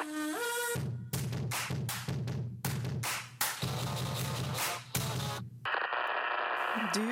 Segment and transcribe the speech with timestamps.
[0.00, 0.06] Du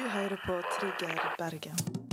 [0.09, 2.08] hører på Trigger Bergen.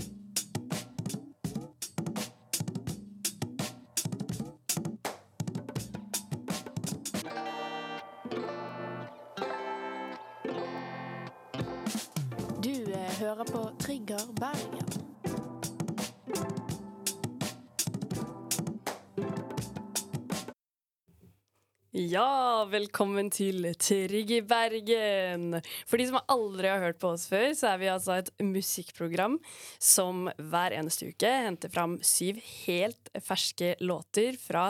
[22.05, 25.55] Ja, velkommen til Trygg i Bergen!
[25.87, 29.39] For de som aldri har hørt på oss før, så er vi altså et musikkprogram
[29.81, 34.67] som hver eneste uke henter fram syv helt ferske låter fra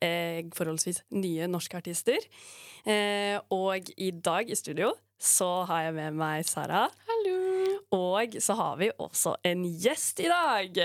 [0.00, 2.24] eh, forholdsvis nye norske artister.
[2.88, 6.86] Eh, og i dag i studio så har jeg med meg Sara.
[7.10, 7.47] Hallo!
[7.94, 10.76] Og så har vi også en gjest i dag.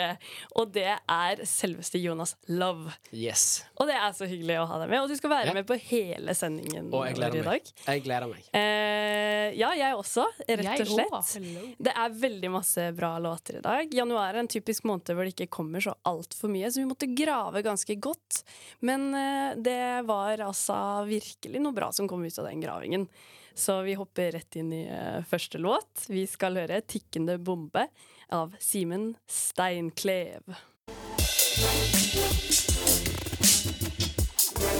[0.55, 2.93] Og det er selveste Jonas Love.
[3.11, 3.65] Yes.
[3.75, 5.01] Og det er så hyggelig å ha deg med.
[5.03, 5.53] Og du skal være Ja.
[5.57, 7.51] med på hele sendingen Og jeg gleder i dag.
[7.51, 7.73] meg.
[7.87, 8.47] Jeg gleder meg.
[8.55, 11.75] Eh, ja, jeg også, rett og slett.
[11.83, 13.91] Det er veldig masse bra låter i dag.
[13.93, 17.11] Januar er en typisk måned hvor det ikke kommer så altfor mye, så vi måtte
[17.13, 18.43] grave ganske godt.
[18.79, 23.09] Men eh, det var altså virkelig noe bra som kom ut av den gravingen.
[23.55, 26.05] Så vi hopper rett inn i eh, første låt.
[26.09, 27.87] Vi skal høre 'Tikkende bombe'
[28.33, 30.41] av Simen Steinklev.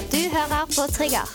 [0.09, 1.29] Du hører på Trigger.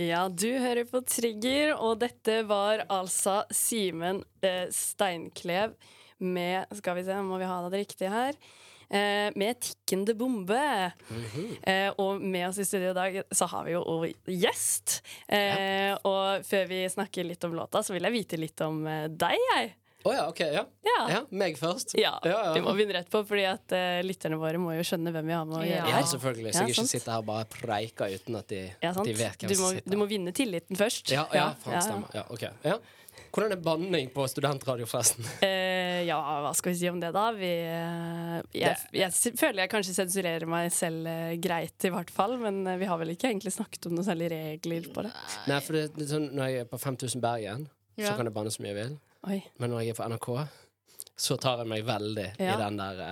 [0.00, 5.76] Ja, du hører på Trigger, og dette var altså Simen eh, Steinklev
[6.22, 8.38] med Skal vi se, må vi ha det riktig her?
[8.92, 10.92] Eh, med 'Tikkende bombe'.
[11.62, 15.00] eh, og med oss i studio i dag så har vi jo også gjest.
[15.28, 19.38] Eh, Og før vi snakker litt om låta, så vil jeg vite litt om deg,
[19.56, 19.72] jeg.
[20.02, 20.40] Å ja, ok.
[20.50, 20.62] Ja.
[20.82, 21.02] Ja.
[21.12, 21.18] ja.
[21.30, 21.94] Meg først?
[21.98, 22.54] Ja, ja, ja.
[22.56, 25.36] Vi må begynne rett på, fordi at uh, lytterne våre må jo skjønne hvem vi
[25.36, 25.92] har med å gjøre.
[25.92, 26.08] Ja, her.
[26.10, 26.54] selvfølgelig.
[26.56, 29.14] Så Ja, jeg ikke sitter her og bare preiker uten at de, Ja, at de
[29.14, 31.14] vet hvem som sitter du må vinne tilliten først.
[31.14, 31.84] Ja, ja, ja.
[31.86, 32.10] stemmer.
[32.18, 32.48] Ja, ok.
[32.66, 32.80] Ja.
[33.32, 35.24] Hvordan er banning på studentradio, forresten?
[36.06, 37.24] Ja, hva skal vi si om det, da?
[37.36, 42.36] Vi, eh, jeg, jeg, føler jeg kanskje sensurerer meg selv eh, greit, i hvert fall.
[42.42, 45.12] Men eh, vi har vel ikke egentlig snakket om noen særlige regler på det.
[45.50, 47.68] Nei, for det, det sånn, Når jeg er på 5000 Bergen,
[48.00, 48.96] så kan jeg banne så mye jeg vil.
[49.30, 50.30] Oi, Men når jeg er på NRK,
[51.22, 52.56] så tar jeg meg veldig Ja.
[52.56, 53.04] i den der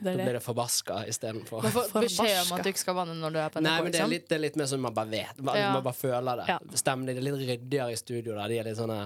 [0.00, 0.32] Da blir det.
[0.32, 1.62] det forbaska istedenfor.
[1.62, 3.68] Man får beskjed om at du ikke skal vanne når du er på NRK.
[3.68, 5.40] Nei, men det er, litt, det er litt mer sånn man bare vet.
[5.42, 5.72] Man, Ja.
[5.74, 6.48] man bare føler det.
[6.48, 6.58] Ja.
[6.74, 8.34] Stemmen din er litt ryddigere i studio.
[8.36, 8.48] Da.
[8.48, 8.98] De er litt sånne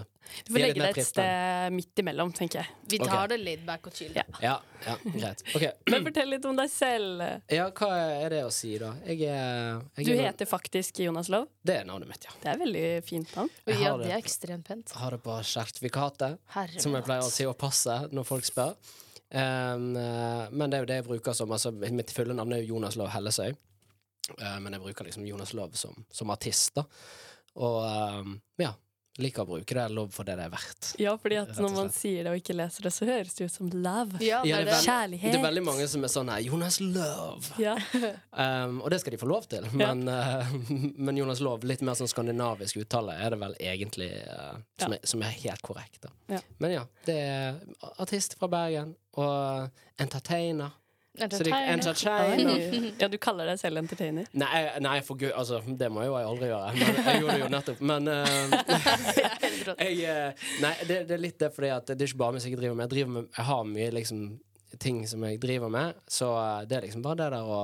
[0.47, 2.77] Du får de legge det et sted midt imellom, tenker jeg.
[2.93, 3.31] Vi tar okay.
[3.33, 4.13] det laid back og chill.
[4.15, 4.23] Ja.
[4.41, 4.55] Ja,
[4.87, 5.43] ja, greit.
[5.55, 5.73] Okay.
[5.91, 7.25] Men fortell litt om deg selv.
[7.51, 7.91] Ja, hva
[8.23, 8.93] er det å si, da?
[9.09, 11.51] Jeg er, jeg Du er heter faktisk Jonas Love.
[11.63, 12.37] Det er navnet mitt, ja.
[12.43, 13.51] Det er veldig fint navn.
[13.67, 14.07] Og ja, det.
[14.07, 14.95] det er ekstremt pent.
[15.03, 16.39] Har det på sertifikatet,
[16.79, 18.77] som jeg pleier å si å passe når folk spør.
[19.33, 22.75] Um, men det er jo det jeg bruker som altså, Mitt fulle navn er jo
[22.75, 23.55] Jonas Lov Hellesøy.
[24.37, 26.85] uh, men jeg bruker liksom Jonas Lov som, som artist, da.
[27.57, 27.79] Og
[28.21, 28.75] um, ja.
[29.21, 30.87] Liker å bruke det lov for det det er verdt.
[30.97, 33.53] Ja, fordi at når man sier det og ikke leser det, så høres det ut
[33.53, 34.17] som love.
[34.25, 35.35] Ja, det Ja, er det Kjærlighet.
[35.35, 37.53] Det er veldig mange som er sånn her Jonas Love.
[37.61, 37.77] Ja.
[38.33, 40.49] Um, og det skal de få lov til, men, uh,
[40.97, 44.97] men Jonas Love, litt mer sånn skandinavisk uttale, er det vel egentlig uh, som, Ja.
[44.97, 45.99] er, som er helt korrekt.
[46.07, 46.11] Da.
[46.33, 46.41] Ja.
[46.65, 47.61] Men ja, det er
[48.01, 49.69] artist fra Bergen, og
[50.01, 50.73] entertainer.
[51.13, 52.93] Så de, entertainer.
[53.03, 54.29] Ja, du kaller deg selv entertainer.
[54.33, 56.71] Nei, nei, for gud, altså, det må jo jeg aldri gjøre.
[56.79, 57.83] Men jeg gjorde det jo nettopp.
[57.91, 58.55] Men uh,
[59.85, 62.57] jeg, eh, Nei, det, det er litt det fordi at det er ikke bare musikk
[62.57, 62.87] jeg driver med.
[62.87, 64.25] Jeg, driver med, jeg har mye liksom
[64.81, 67.61] ting som jeg driver med, så eh, det er liksom bare det der å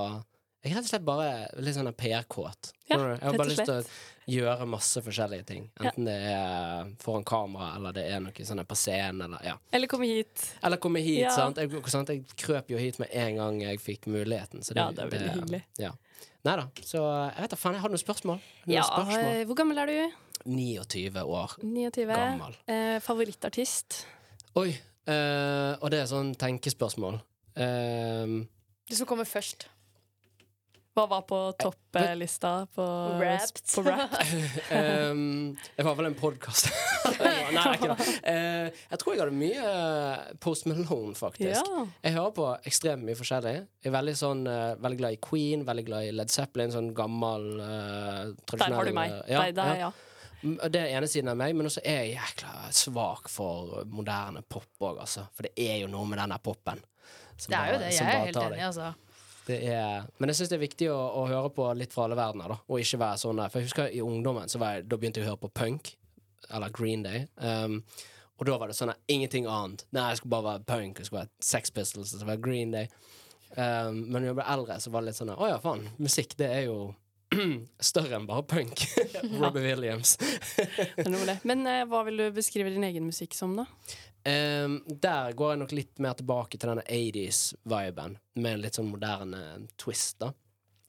[0.65, 1.27] Jeg er rett og slett bare
[1.63, 2.73] litt sånn PR-kåt.
[2.91, 3.85] Ja, jeg har bare lyst til å
[4.29, 5.69] gjøre masse forskjellige ting.
[5.79, 9.55] Enten det er foran kamera, eller det er noe sånn på scenen, eller ja.
[9.73, 10.49] Eller komme hit.
[10.67, 11.31] Eller komme hit, Ja.
[11.37, 11.57] sant?
[11.63, 12.09] Jeg, sant?
[12.11, 14.65] jeg krøp jo hit med en gang jeg fikk muligheten.
[14.67, 15.63] Så det, Ja, det er veldig hyggelig.
[15.79, 15.93] Ja.
[16.45, 16.67] Nei da.
[16.83, 18.43] Så jeg vet da faen, jeg har noen spørsmål.
[18.67, 19.25] Noen Ja, spørsmål.
[19.41, 20.13] eh, Hvor gammel er du?
[20.45, 22.07] 29 år 29.
[22.07, 22.55] gammel.
[22.67, 24.05] Eh, favorittartist?
[24.57, 24.71] Oi.
[25.07, 27.21] eh, og det er sånn tenkespørsmål.
[27.57, 28.27] Eh,
[28.89, 29.67] Det som kommer først.
[30.99, 32.85] Hva var på topplista på,
[33.21, 33.61] Wrapped.
[33.71, 34.15] på rap?
[35.13, 36.73] um, det var vel en podkast.
[37.23, 38.07] Nei, er ikke det.
[38.27, 41.71] Uh, jeg tror jeg hadde mye eh, Post Malone, faktisk.
[41.71, 41.85] Ja.
[42.03, 43.55] Jeg hører på ekstremt mye forskjellig.
[43.79, 46.91] Jeg er veldig, sånn, uh, veldig glad i Queen, veldig glad i Led Zeppelin, sånn
[46.99, 49.15] gammel, uh, tradisjonell Der har du meg.
[49.23, 49.89] eh, ja, Nei, der, ja.
[49.89, 50.39] ja.
[50.43, 54.43] Mm, Det er ene siden av meg, men også er jeg jækla svak for moderne
[54.51, 55.29] pop òg, altså.
[55.31, 56.83] For det er jo noe med denne popen.
[57.39, 57.95] som Det er jo det.
[57.95, 58.97] Jeg er helt enig, altså.
[59.49, 62.53] Er, men jeg syns det er viktig å, å høre på litt fra alle verdener,
[62.53, 62.59] da.
[62.69, 65.29] Og ikke være sånn For jeg husker i ungdommen, så var jeg, da begynte jeg
[65.29, 65.93] å høre på punk.
[66.55, 67.27] Eller Green Day.
[67.37, 67.81] Um,
[68.39, 69.83] og da var det sånn ingenting annet.
[69.91, 71.01] Nei, jeg skulle bare være punk.
[71.01, 72.15] Jeg skulle være Sex Pistols.
[72.15, 72.91] Det var Green Day.
[73.57, 75.87] Um, men når jeg ble eldre, så var det litt sånn Å ja, faen.
[75.99, 76.79] Musikk, det er jo
[77.91, 78.85] større enn bare punk.
[79.43, 80.17] Robbie Williams.
[81.49, 83.67] Men eh, hva vil du beskrive din egen musikk som, da?
[84.29, 88.91] Um, der går jeg nok litt mer tilbake til denne 80s-viben, med en litt sånn
[88.91, 89.43] moderne
[89.81, 90.33] twist, da.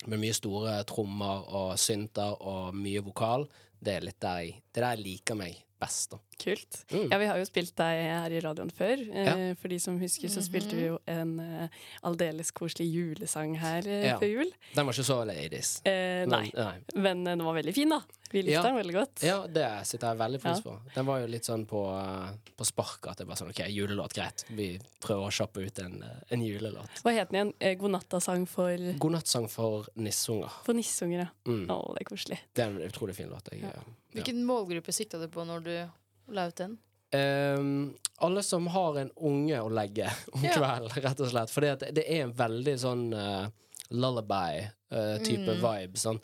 [0.09, 3.45] Med mye store trommer og synter og mye vokal.
[3.79, 6.21] Det er litt der jeg, det er der jeg liker meg best, da.
[6.39, 6.85] Kult.
[6.91, 7.09] Mm.
[7.11, 9.01] Ja, vi har jo spilt deg her i radioen før.
[9.11, 9.55] Eh, Ja.
[9.59, 11.67] For de som husker, så spilte vi jo en uh,
[12.07, 14.17] aldeles koselig julesang her uh, Ja.
[14.21, 14.51] før jul.
[14.75, 15.81] Den var ikke så 80s.
[15.85, 16.79] Eh, nei, Men, nei.
[16.95, 18.01] men uh, den var veldig fin, da.
[18.31, 18.61] Vi likte Ja.
[18.63, 19.23] den veldig godt.
[19.25, 20.63] Ja, det sitter jeg veldig pris Ja.
[20.71, 20.79] på.
[20.95, 24.13] Den var jo litt sånn på, uh, på spark at det var sånn OK, julelåt,
[24.13, 24.45] greit.
[24.49, 27.01] Vi prøver å kjappe ut en, uh, en julelåt.
[27.03, 27.53] Hva het den igjen?
[27.59, 30.49] Eh, Godnattasang for, Godnattsang for nissunger.
[30.63, 31.29] for nissunger, ja.
[31.45, 31.65] Mm.
[31.67, 32.39] Å, det er koselig.
[32.53, 33.49] Det er en utrolig fin låt.
[33.51, 33.73] Jeg, Ja.
[33.75, 33.83] ja.
[34.13, 35.89] Hvilken målgruppe sikta du på når du
[36.35, 36.77] la ut den?
[37.15, 40.51] Um, alle som har en unge å legge om Ja.
[40.57, 41.49] kvelden, rett og slett.
[41.53, 43.47] For det, det er en veldig sånn uh,
[43.89, 45.63] lullaby-type Mm.
[45.63, 45.97] vibe.
[45.97, 46.19] Sånn.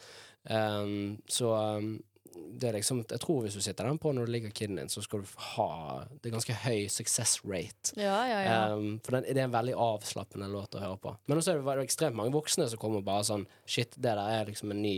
[0.50, 1.96] Um, så um,
[2.60, 4.90] det er liksom Jeg tror hvis du sitter den på når du ligger kiden din,
[4.92, 7.96] så skal du ha Det er ganske høy success rate.
[7.98, 8.58] Ja, ja, ja.
[8.76, 11.16] Um, for den, det er en veldig avslappende låt å høre på.
[11.26, 14.46] Men også er det, ekstremt mange voksne som kommer bare sånn Shit, det der er
[14.52, 14.98] liksom en ny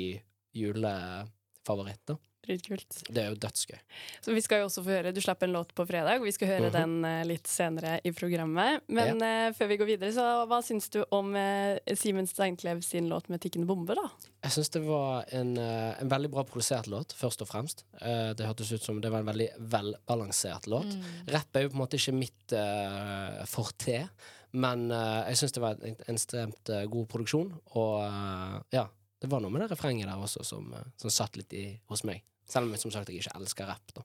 [0.57, 1.31] julefavoritt.
[1.75, 2.17] Da
[2.47, 3.01] Dritkult.
[3.11, 3.77] Det er jo dødsgøy.
[4.23, 6.47] Så vi skal jo også få høre Du slapp en låt på fredag, vi skal
[6.53, 6.75] høre Mhm.
[6.77, 8.81] den eh, litt senere i programmet.
[8.87, 13.09] Men eh, før vi går videre, så hva syns du om eh, Simen Steinklev sin
[13.09, 14.07] låt med 'Tikkende bombe', da?
[14.43, 17.83] Jeg syns det var en, en veldig bra produsert låt, først og fremst.
[17.99, 20.85] Det hørtes ut som det var en veldig velbalansert låt.
[20.85, 21.03] Mm.
[21.33, 24.07] Rapp er jo på en måte ikke mitt uh, forte,
[24.53, 27.51] men uh, jeg syns det var en ekstremt uh, god produksjon.
[27.75, 28.85] Og ja,
[29.21, 32.03] det var noe med det refrenget der også som, eh, som satt litt i, hos
[32.03, 32.23] meg.
[32.47, 33.93] Selv om jeg som sagt jeg ikke elsker rapp.
[33.95, 34.03] da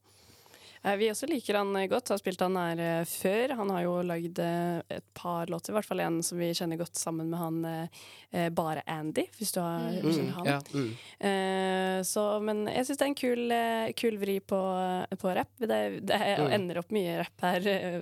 [0.85, 2.09] Eh, vi også liker han eh, godt.
[2.11, 3.53] Har spilt han her før.
[3.55, 6.99] Han har jo lagd et par låter, i hvert fall en som vi kjenner godt
[6.99, 10.11] sammen med han Bare Andy, hvis du har Mm.
[10.11, 10.47] kjenner han.
[10.47, 10.89] ja, mm.
[11.21, 13.55] Eh, så, men jeg syns det er en kul,
[13.95, 14.59] kul vri på,
[15.23, 15.55] på rapp.
[15.63, 16.51] Det, det Mm.
[16.59, 17.61] ender opp mye rapp her,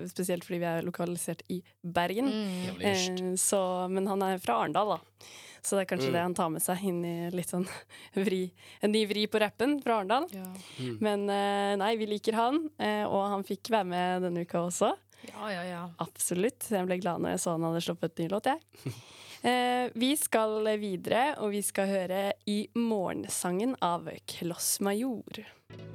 [0.08, 2.32] spesielt fordi vi er lokalisert i Bergen.
[2.32, 2.80] Mm.
[2.80, 3.60] Eh, så,
[3.92, 5.26] men han er fra Arendal, da.
[5.66, 6.12] Så det er kanskje Mm.
[6.16, 7.66] det han tar med seg inn i litt sånn
[8.26, 10.26] vri, en ny vri på rappen fra Arendal.
[10.32, 10.46] Ja.
[10.80, 10.96] Mm.
[11.00, 14.92] Men eh, nei, vi liker han, eh, og han fikk være med denne uka også.
[15.28, 15.82] ja, ja, ja.
[16.00, 16.70] Absolutt.
[16.70, 18.60] Jeg ble glad når jeg så han hadde sluppet ny låt, jeg.
[19.40, 25.40] Eh, vi skal videre, og vi skal høre I morgensangen av Kloss Major.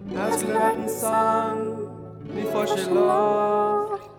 [0.09, 1.61] Her skulle vært en sang,
[2.33, 4.14] vi får ikke lov.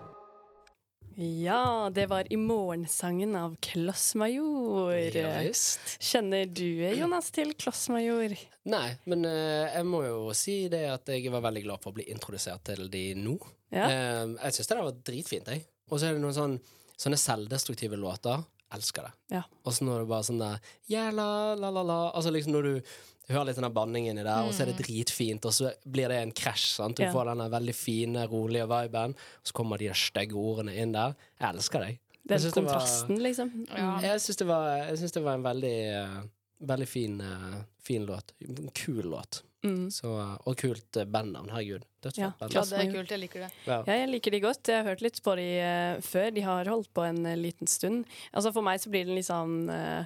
[1.19, 4.93] Ja, det var I morgensangen av Klossmajor.
[5.15, 5.79] Ja, just.
[5.97, 8.35] Kjenner du, Jonas, til Klossmajor?
[8.69, 11.97] Nei, men eh, jeg må jo si det at jeg var veldig glad for å
[11.97, 13.33] bli introdusert til de nå.
[13.73, 13.87] Ja.
[13.87, 15.65] Eh, jeg syns det der var dritfint, jeg.
[15.89, 16.55] Og så er det noen sånn,
[16.93, 18.45] sånne selvdestruktive låter.
[18.77, 19.13] Elsker det.
[19.39, 19.41] Ja.
[19.65, 20.61] Og så når det bare sånn der
[20.91, 22.01] Ja, la, la, la, la.
[22.11, 22.91] Altså liksom når du
[23.35, 26.07] hører litt den der banningen inni der, og så er det dritfint, og så blir
[26.09, 26.77] det en krasj.
[26.95, 27.11] Du Ja.
[27.11, 31.15] får den veldig fine, rolige viben, og så kommer de stygge ordene inn der.
[31.39, 31.99] Jeg elsker deg.
[32.27, 33.67] Den Jeg synes var- kontrasten, liksom.
[33.69, 33.99] Ja.
[34.01, 36.21] Jeg syns det, det var en veldig, eh,
[36.65, 38.31] veldig fin, eh, fin låt.
[38.41, 39.43] En kul låt.
[39.63, 39.89] Mm.
[39.91, 40.07] Så,
[40.45, 41.49] og kult uh, bandnavn.
[41.49, 41.83] Herregud.
[42.15, 43.09] Ja, ja, det er kult.
[43.09, 43.51] Jeg liker det.
[43.65, 43.83] Ja.
[43.87, 44.63] Ja, jeg liker de godt.
[44.69, 46.29] Jeg har hørt litt på de uh, før.
[46.33, 48.05] De har holdt på en uh, liten stund.
[48.33, 50.05] Altså For meg så blir det litt sånn eh,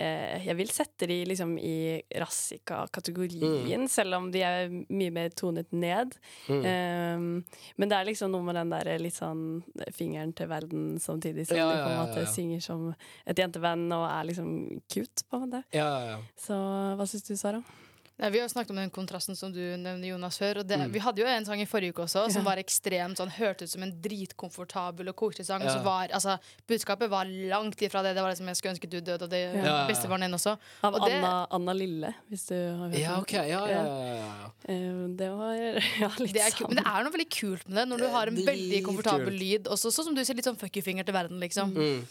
[0.00, 6.14] Jeg vil sette de liksom i Rassika-kategorien, selv om de er mye mer tonet ned.
[6.48, 6.64] Mm.
[6.64, 7.26] Um,
[7.76, 9.44] men det er liksom noe med den der litt sånn
[9.96, 12.32] fingeren til verden samtidig som Ja, de på en ja, måte ja.
[12.32, 12.88] synger som
[13.26, 14.50] et jenteband og er liksom
[14.90, 15.62] cute, på en måte.
[15.76, 16.18] ja, ja, ja.
[16.40, 16.56] Så
[16.96, 17.62] hva syns du, Sara?
[18.20, 20.60] Nei, vi har snakket om den kontrasten som du nevner, Jonas, før.
[20.62, 20.90] Det, Mm.
[20.92, 22.50] Vi hadde jo en sang i forrige uke også som Ja.
[22.50, 25.62] var ekstremt sånn, hørtes ut som en dritkomfortabel og koselig sang.
[25.62, 25.74] Ja.
[25.74, 28.14] så var, altså, budskapet var langt ifra det.
[28.14, 29.86] Det var liksom 'Jeg skulle ønske du døde', og det Ja.
[29.88, 30.58] Bestefaren din også.
[30.84, 33.38] Av Og det- Anna, Anna Lille, hvis du har hørt Ja, okay.
[33.40, 33.48] OK.
[33.48, 34.50] Ja, ja, ja.
[34.68, 35.54] Eh, det var
[36.00, 38.08] ja, litt Det er ku- men det er noe veldig kult med det, når du
[38.08, 39.64] har en veldig komfortabel lyd.
[39.64, 41.72] Også, sånn som du ser litt sånn fuck you-finger til verden, liksom.
[41.74, 42.04] Mm.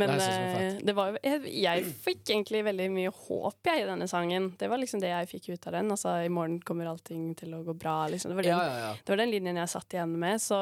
[0.00, 3.88] Men Det eh, det var jo jeg, jeg fikk egentlig veldig mye håp jeg, i
[3.90, 4.48] denne sangen.
[4.58, 5.90] Det var liksom det jeg fikk ut av den.
[5.92, 7.96] Altså, I morgen kommer allting til å gå bra.
[8.12, 8.32] Liksom.
[8.32, 8.94] Det, var den, Ja, ja, ja.
[8.96, 10.40] det var den linjen jeg satt igjen med.
[10.40, 10.58] Så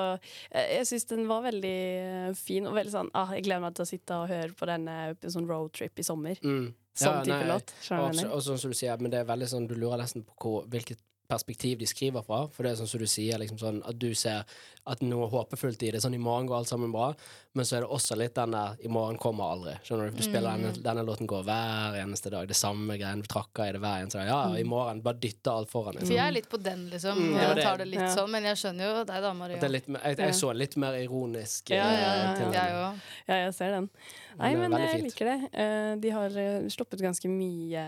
[0.51, 2.67] jeg, jeg syns den var veldig eh, fin.
[2.67, 5.35] Og veldig sånn ah, Jeg gleder meg til å sitte og høre på denne på
[5.37, 6.43] sånn roadtrip i sommer.
[6.43, 6.73] Mm.
[7.01, 7.71] Sånn type nei, låt.
[7.95, 10.35] Og, og sånn som du sier, men det er veldig sånn du lurer nesten på
[10.43, 10.99] hvor, hvilket
[11.31, 12.43] perspektiv de skriver fra.
[12.51, 14.43] For det er sånn som du sier, liksom sånn at du ser
[14.91, 16.03] at noe håpefullt i det.
[16.03, 17.13] Sånn i morgen går alt sammen bra,
[17.53, 19.73] men så er det også litt den der i morgen kommer aldri.
[19.83, 20.17] Skjønner du?
[20.19, 22.47] Du spiller denne, denne låten går hver eneste dag.
[22.47, 23.23] Det samme greiene.
[23.23, 24.29] Du trakker i det hver eneste dag.
[24.31, 25.01] Ja, i morgen.
[25.03, 25.95] Bare dytter alt foran.
[25.95, 26.15] For Liksom.
[26.17, 27.19] jeg er litt på den, liksom.
[27.19, 28.15] Mm, Jeg det tar det litt Ja.
[28.15, 29.57] sånn, men jeg skjønner jo deg, da, At Maria.
[29.61, 32.73] det er litt, mer- jeg, jeg så litt mer ironisk Ja, ja, ja, eh, Jeg
[32.73, 33.01] òg.
[33.29, 33.91] Ja, jeg ser den.
[34.39, 35.51] Nei, Men, men jeg liker det.
[35.53, 37.83] Eh, De har eh, sluppet ganske mye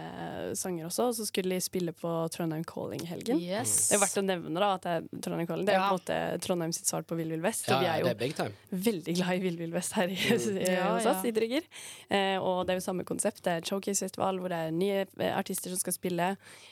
[0.59, 3.39] sanger også, og så skulle de spille på Trondheim Calling-helgen.
[3.41, 3.89] Yes.
[3.91, 5.67] Det er verdt å nevne da at det er Trondheim Calling.
[5.67, 5.89] Det er Ja.
[5.89, 7.69] på en måte Trondheim sitt svar på Vill Vill Vest.
[7.69, 10.17] Ja, og vi er jo er veldig glad i Vill Vill Vest her i,
[10.67, 11.67] Ja, hos oss i Trigger.
[12.09, 13.43] Eh, og det er jo samme konsept.
[13.45, 16.29] Det er showcase-festival hvor det er nye eh, artister som skal spille.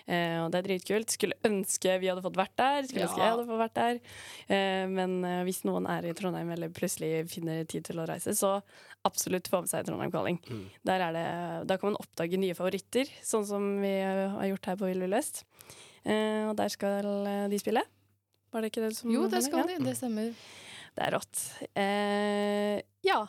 [0.06, 1.14] Eh, og det er dritkult.
[1.16, 2.88] Skulle ønske vi hadde fått vært der.
[2.88, 4.00] Skulle ønske jeg hadde fått vært der.
[4.48, 8.34] Eh, men eh, hvis noen er i Trondheim eller plutselig finner tid til å reise,
[8.38, 8.56] så
[9.06, 10.40] absolutt få med seg Trondheim Calling.
[10.50, 10.66] Mm.
[10.88, 11.28] Der, er det,
[11.70, 15.16] da kan man oppdage nye favoritter, sånn som vi har gjort her på Vill Vill
[15.16, 15.44] Vest.
[16.04, 17.84] Eh, og der skal de spille.
[18.50, 19.78] Var det ikke det som Jo, det skal de.
[19.84, 20.32] Det stemmer.
[20.96, 21.44] Det er rått.
[21.74, 23.26] Eh, ja.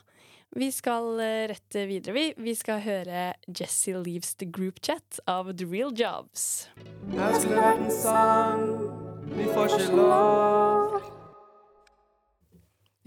[0.52, 1.16] Vi skal
[1.48, 2.26] rette rett videre, vi.
[2.38, 6.68] Vi skal høre Jesse Leaves The Group Chat av The Real Jobs.
[7.14, 8.66] Her skulle vært en sang,
[9.32, 10.98] vi får ikke lov.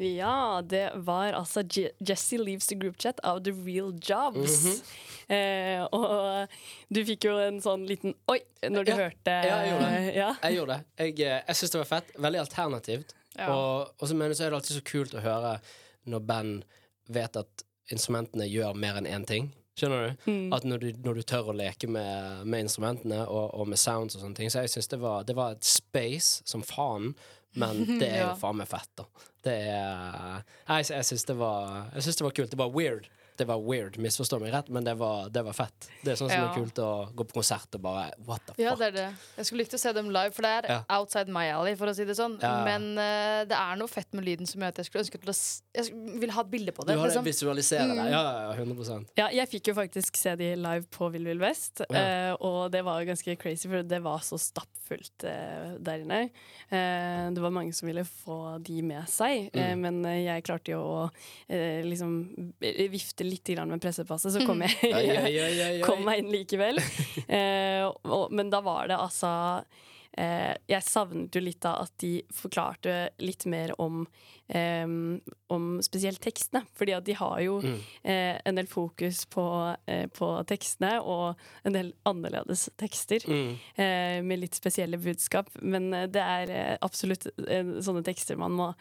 [0.01, 4.65] Ja, det var altså Je Jesse Leaves The Group Chat av The Real Jobs.
[4.65, 4.81] Mhm.
[5.37, 6.49] eh, og
[6.91, 8.97] du fikk jo en sånn liten oi når du Ja.
[8.97, 10.15] hørte Ja, jeg gjorde det.
[10.17, 10.33] Ja.
[10.43, 10.85] Jeg gjorde det.
[10.99, 12.11] Jeg, eh, jeg syns det var fett.
[12.19, 13.15] Veldig alternativt.
[13.39, 13.49] Ja.
[13.55, 15.57] Og, og så, men så er det alltid så kult å høre
[16.07, 16.65] når band
[17.13, 19.51] vet at instrumentene gjør mer enn én ting.
[19.77, 20.31] Skjønner du?
[20.31, 20.53] Mm.
[20.55, 24.15] At når du, når du tør å leke med, med instrumentene og, og med sounds
[24.15, 24.53] og sånne ting.
[24.53, 27.11] Så jeg syns det, var- det var et space som faen,
[27.59, 28.37] men det er jo Ja.
[28.39, 29.09] faen meg fett, da.
[29.45, 32.51] Det er Jeg, jeg syns det, var- jeg syns det var kult.
[32.55, 33.11] Det var weird.
[33.37, 35.89] Det var weird, misforstå meg rett, men det var, det var fett.
[36.05, 36.51] Det er sånn som Ja.
[36.53, 38.59] er kult å gå på konsert og bare What the fuck?
[38.63, 39.07] Ja, det er det.
[39.37, 40.83] Jeg skulle likt å se dem live, for det er Ja.
[41.01, 42.39] outside my alley, for å si det sånn.
[42.41, 42.65] Ja.
[42.65, 45.29] Men uh, det er noe fett med lyden som gjør at jeg skulle ønske til
[45.31, 46.95] å s Jeg vil ha et bilde på det.
[46.95, 46.99] Du det.
[47.01, 47.25] har det Liksom.
[47.25, 47.99] visualisere det.
[47.99, 48.11] Mm.
[48.13, 51.39] Ja, ja, ja, 100% Ja, jeg fikk jo faktisk se de live på Vill Vill
[51.43, 52.31] Vest, Ja.
[52.33, 56.31] uh, og det var ganske crazy, for det var så stappfullt uh, der inne.
[56.71, 59.79] Eh, det var mange som ville få de med seg, Mm.
[59.81, 61.11] men jeg klarte jo å
[61.49, 62.89] liksom eh,
[63.31, 66.81] vifte litt med pressepasset, så kom jeg, kom meg inn likevel.
[67.29, 69.29] Eh, og, men da var det altså
[70.19, 74.03] eh, Jeg savnet jo litt av at de forklarte litt mer om
[74.49, 74.85] eh,
[75.55, 76.65] om spesielt tekstene.
[76.77, 77.79] Fordi at de har jo Mm.
[78.05, 79.45] eh, en del fokus på,
[79.87, 83.25] eh, på tekstene, og en del annerledes tekster.
[83.27, 83.55] Mm.
[83.77, 85.49] Eh, med litt spesielle budskap.
[85.63, 88.75] Men det er absolutt sånne tekster man må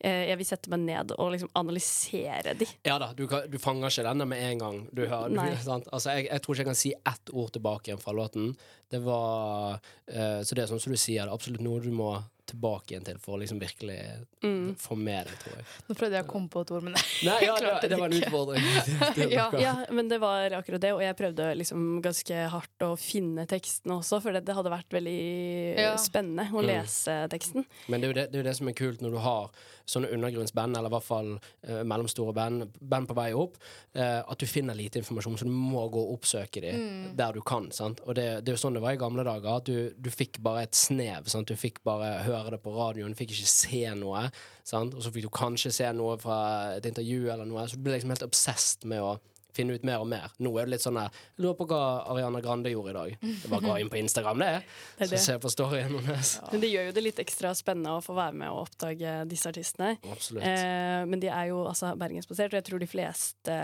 [0.00, 2.68] Jeg vil sette meg ned og liksom analysere de.
[2.86, 4.80] Ja da, du, kan, du fanger ikke denne med en gang.
[4.94, 5.88] Du hører, du, sant?
[5.92, 8.52] Altså, jeg, jeg tror ikke jeg kan si ett ord tilbake igjen fra låten.
[8.88, 11.90] Det var eh, Så det er sånn som du sier, det er absolutt noe du
[11.92, 12.14] må
[12.48, 13.98] tilbake igjen til for å liksom virkelig
[14.40, 14.76] Mm.
[14.78, 15.64] få med det, tror jeg.
[15.88, 18.08] Nå prøvde jeg å komme på et ord, men Nei, ja, det, klarte det var
[18.08, 18.68] en utfordring.
[19.18, 19.46] Det Ja.
[19.60, 23.98] Ja, men det var akkurat det, og jeg prøvde liksom ganske hardt å finne tekstene
[23.98, 25.18] også, for det, det hadde vært veldig
[25.82, 25.90] Ja.
[26.00, 26.68] spennende å Mm.
[26.70, 27.66] lese teksten.
[27.90, 29.50] Men det er, jo det, det er jo det som er kult når du har
[29.88, 31.30] sånne undergrunnsband, eller i hvert fall
[31.64, 33.56] eh, mellomstore band, band på vei opp,
[33.96, 37.16] eh, at du finner lite informasjon, så du må gå og oppsøke dem Mm.
[37.16, 37.70] der du kan.
[37.72, 38.00] Sant?
[38.06, 40.38] Og det, det er jo sånn det var i gamle dager, at du, du fikk
[40.44, 41.26] bare et snev.
[41.32, 41.48] Sant?
[41.48, 44.26] Du fikk bare høre det på radioen, du fikk ikke se noe.
[44.68, 44.94] Sant?
[44.94, 46.38] Og så fikk du kanskje se noe fra
[46.76, 49.16] et intervju eller noe, så du ble liksom helt obsessed med å
[49.58, 50.32] finne ut mer og mer.
[50.42, 51.82] Nå er det litt sånn her Jeg lurer på hva
[52.14, 53.16] Ariana Grande gjorde i dag.
[53.42, 54.52] Det bare gå inn på Instagram, det.
[54.98, 55.08] Det det.
[55.10, 56.34] Så ser se på storyen hennes.
[56.52, 59.50] Men det gjør jo det litt ekstra spennende å få være med og oppdage disse
[59.50, 59.96] artistene.
[60.12, 60.46] Absolutt.
[60.46, 63.58] Eh, men de er jo altså bergensbasert, og jeg tror de fleste,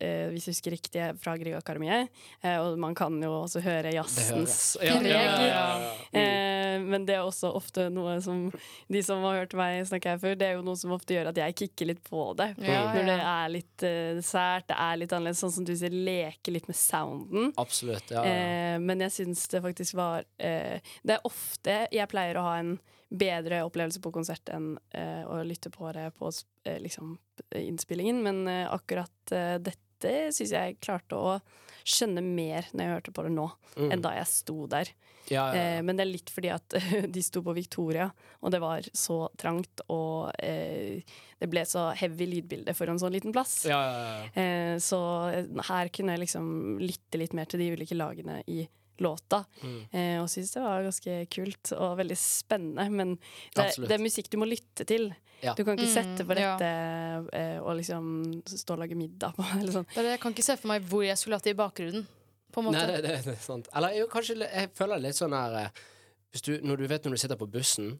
[0.00, 2.08] eh, hvis jeg husker riktig, fra fra Griegakademiet.
[2.40, 5.06] Eh, og man kan jo også høre jazzens preg.
[5.10, 5.64] Ja, ja.
[6.12, 6.20] Mm.
[6.20, 8.48] Eh, men det er også ofte noe som
[8.88, 11.30] de som har hørt meg snakke her før, det er jo noe som ofte gjør
[11.32, 12.52] at jeg kikker litt på det.
[12.60, 16.54] Når det er litt uh, sært, det er litt annerledes, sånn som du sier, leke
[16.54, 17.50] litt med sounden.
[17.60, 18.10] Absolutt.
[18.14, 18.24] Ja.
[18.26, 22.56] Eh, men jeg syns det faktisk var eh, Det er ofte jeg pleier å ha
[22.60, 22.78] en
[23.10, 27.16] bedre opplevelse på konsert enn uh, å lytte på det på uh, liksom,
[27.58, 29.56] innspillingen, men uh, akkurat eh,
[30.00, 31.36] dette syns jeg klarte å
[31.84, 33.92] skjønne mer når jeg hørte på det nå, Mm.
[33.94, 34.88] enn da jeg sto der.
[35.30, 36.74] ja, ja, Eh, men det er litt fordi at
[37.14, 38.08] de sto på Victoria,
[38.42, 41.00] og det var så trangt, og eh,
[41.38, 43.64] det ble så heavy lydbilde for en sånn liten plass.
[43.70, 44.02] ja, ja,
[44.34, 44.42] ja.
[44.42, 44.98] Eh, så
[45.30, 48.66] eh, her kunne jeg liksom lytte litt mer til de ulike lagene i
[49.02, 49.42] låta.
[49.62, 49.80] Mm.
[49.92, 52.86] Eh, og synes det var ganske kult og veldig spennende.
[52.90, 53.16] Men
[53.56, 55.10] det, det er musikk du må lytte til.
[55.40, 55.54] Ja.
[55.56, 56.50] Du kan ikke Mm, sette på ja.
[56.60, 58.10] dette eh, og liksom
[58.44, 59.46] stå og lage middag på.
[59.60, 59.88] Eller sånn.
[59.94, 62.04] Det Jeg kan ikke se for meg hvor jeg skulle hatt det i bakgrunnen.
[62.50, 62.82] På en måte.
[62.82, 63.68] Nei, det, det, det er sant.
[63.78, 65.82] Eller jo, kanskje Jeg føler det litt sånn her eh,
[66.30, 67.94] hvis du, når du vet når du sitter på bussen,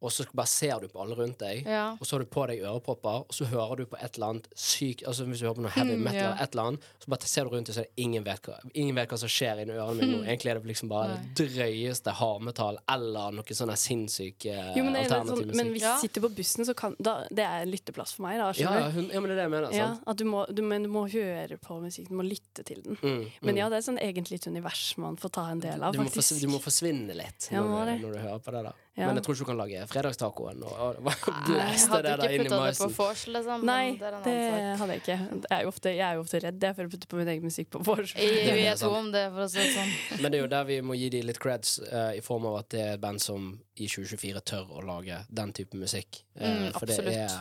[0.00, 1.92] og så bare ser du på alle rundt deg, Ja.
[1.98, 4.48] og så har du på deg ørepropper, og så hører du på et eller annet
[4.54, 6.26] sykt Altså Hvis du hører på noe heavy Mm, metal, ja.
[6.34, 8.42] eller et eller annet, så bare ser du rundt deg, så er det ingen vet
[8.42, 10.24] hva, ingen vet hva som skjer inni ørene mine nå.
[10.26, 14.96] Egentlig er det liksom bare det drøyeste hardmetall eller noe sånn sinnssyk eh, Jo, men,
[14.96, 17.70] er alternativ sånn, men hvis du sitter på bussen, så kan da, Det er en
[17.72, 18.52] lytteplass for meg, da.
[18.60, 19.72] Ja, ja, hun, ja, men det er det jeg mener.
[19.72, 20.02] Sant?
[20.06, 22.98] at du må, du, men du må høre på musikken, du må lytte til den.
[23.02, 23.58] Mm, Men mm.
[23.58, 26.10] ja, det er sånn egentlig et univers man får ta en del av, du, må
[26.10, 26.34] faktisk.
[26.36, 28.62] forsv- du må forsvinne litt Ja, når, du, når du hører på det.
[28.68, 29.10] da Ja.
[29.10, 32.30] Men jeg tror ikke du kan lage fredagstacoen og, og Jeg blæste hadde det der
[32.32, 32.94] ikke inn i putta det på maisen.
[32.96, 33.66] vors, liksom.
[33.68, 34.78] Nei, det det sak.
[34.80, 35.16] hadde jeg ikke.
[35.36, 37.30] Jeg er jo ofte, jeg er jo ofte redd jeg, for å putte på min
[37.34, 38.14] egen musikk på vors.
[38.16, 39.92] Jeg, er to om det, for å si det sånn.
[40.22, 42.56] Men det er jo der vi må gi de litt creds, uh, i form av
[42.62, 46.22] at det er et band som i 2024 tør å lage den type musikk.
[46.40, 47.38] Uh, Mm, for det er,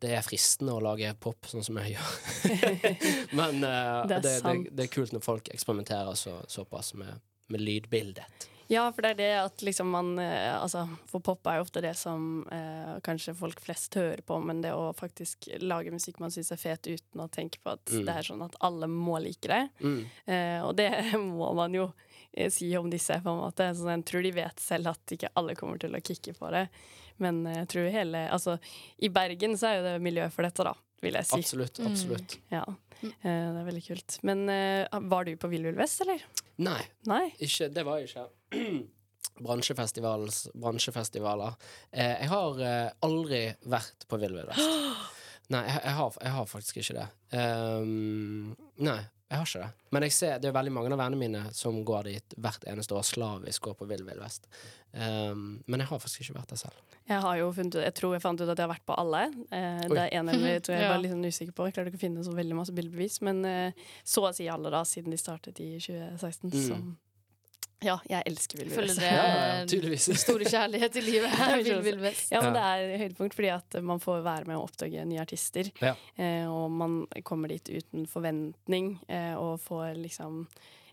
[0.00, 2.10] det er fristende å lage pop, sånn som jeg gjør.
[3.36, 7.20] Men uh, Det er det, det, det er kult når folk eksperimenterer så, såpass med,
[7.52, 8.48] med lydbildet.
[8.68, 11.82] Ja, for det er det at liksom man eh, Altså, for pop er jo ofte
[11.84, 16.32] det som eh, kanskje folk flest hører på, men det å faktisk lage musikk man
[16.34, 18.04] syns er fet uten å tenke på at Mm.
[18.08, 19.68] det er sånn at alle må like det.
[19.80, 20.00] Mm.
[20.26, 20.88] Eh, og det
[21.22, 21.84] må man jo
[22.32, 23.68] eh, si om disse, på en måte.
[23.78, 26.66] Så jeg tror de vet selv at ikke alle kommer til å kicke på det.
[27.22, 28.58] Men eh, jeg tror hele Altså,
[28.98, 30.74] i Bergen så er jo det miljø for dette, da,
[31.06, 31.38] vil jeg si.
[31.38, 31.78] Absolutt.
[31.78, 31.92] Mm.
[31.92, 32.64] absolutt Ja.
[33.04, 34.18] Eh, det er veldig kult.
[34.26, 34.44] Men
[35.12, 36.24] var du på Vill Vill Vest, eller?
[36.56, 37.26] Nei, Nei?
[37.44, 38.22] ikke, det var jeg ikke.
[39.46, 41.56] Bransjefestivals, bransjefestivaler.
[41.92, 44.70] Eh, jeg har eh, aldri vært på Vill Vill Vest.
[45.52, 47.04] Nei, jeg, jeg, har, jeg har faktisk ikke det.
[47.38, 48.48] Um,
[48.82, 48.96] nei,
[49.30, 49.84] jeg har ikke det.
[49.94, 52.96] Men jeg ser, det er veldig mange av vennene mine som går dit hvert eneste
[52.98, 54.48] år slavisk går på Vill Vill Vest.
[54.90, 56.82] Um, men jeg har faktisk ikke vært der selv.
[57.06, 58.98] Jeg har jo funnet ut, jeg tror jeg fant ut at jeg har vært på
[58.98, 59.22] alle.
[59.54, 60.90] Eh, det er en eller to jeg Ja.
[60.96, 61.68] var litt sånn usikker på.
[61.68, 63.20] Jeg klarte ikke å finne så veldig masse bildebevis.
[63.28, 66.50] Men eh, så å si alle, da, siden de startet i 2016.
[66.50, 66.64] Mm.
[66.66, 66.80] Så
[67.84, 71.34] ja, jeg elsker Vill Vill Føler det Ja, ja, er store kjærlighet i livet.
[71.66, 71.82] Vill.
[71.84, 72.30] Vill Vest.
[72.32, 75.68] Ja, men det er høydepunkt fordi at man får være med å oppdage nye artister.
[75.82, 75.92] Ja.
[76.16, 80.44] Eh, og man kommer dit uten forventning eh, og får liksom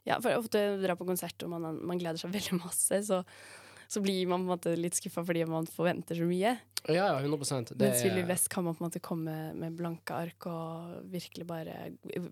[0.03, 3.23] Ja, for ofte drar på konsert og man, man gleder seg veldig masse, så,
[3.93, 6.55] så blir man på en måte litt skuffa fordi man forventer så mye.
[6.83, 9.75] Ja, ja, 100 det Mens Willy Vill er, kan man på en måte komme med
[9.77, 11.75] blanke ark og virkelig bare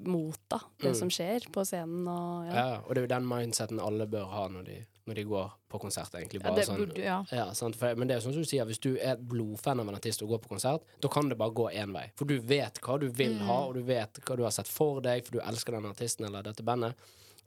[0.04, 0.96] motta det Mm.
[0.98, 2.08] som skjer på scenen.
[2.08, 2.56] Og, ja.
[2.56, 4.76] ja, og det er jo den mindseten alle bør ha når de,
[5.08, 6.12] når de går på konsert.
[6.20, 7.24] egentlig Ja, bare det sånn burde, ja.
[7.32, 7.76] Ja, sant?
[7.80, 9.88] For, men det er jo sånn som du sier, hvis du er et blodfan av
[9.88, 12.10] en artist og går på konsert, da kan det bare gå én vei.
[12.20, 13.46] For du vet hva du vil Mm.
[13.48, 16.26] ha, og du vet hva du har sett for deg, for du elsker den artisten
[16.28, 16.96] eller dette bandet.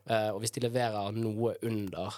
[0.09, 2.13] Uh, og hvis de leverer noe under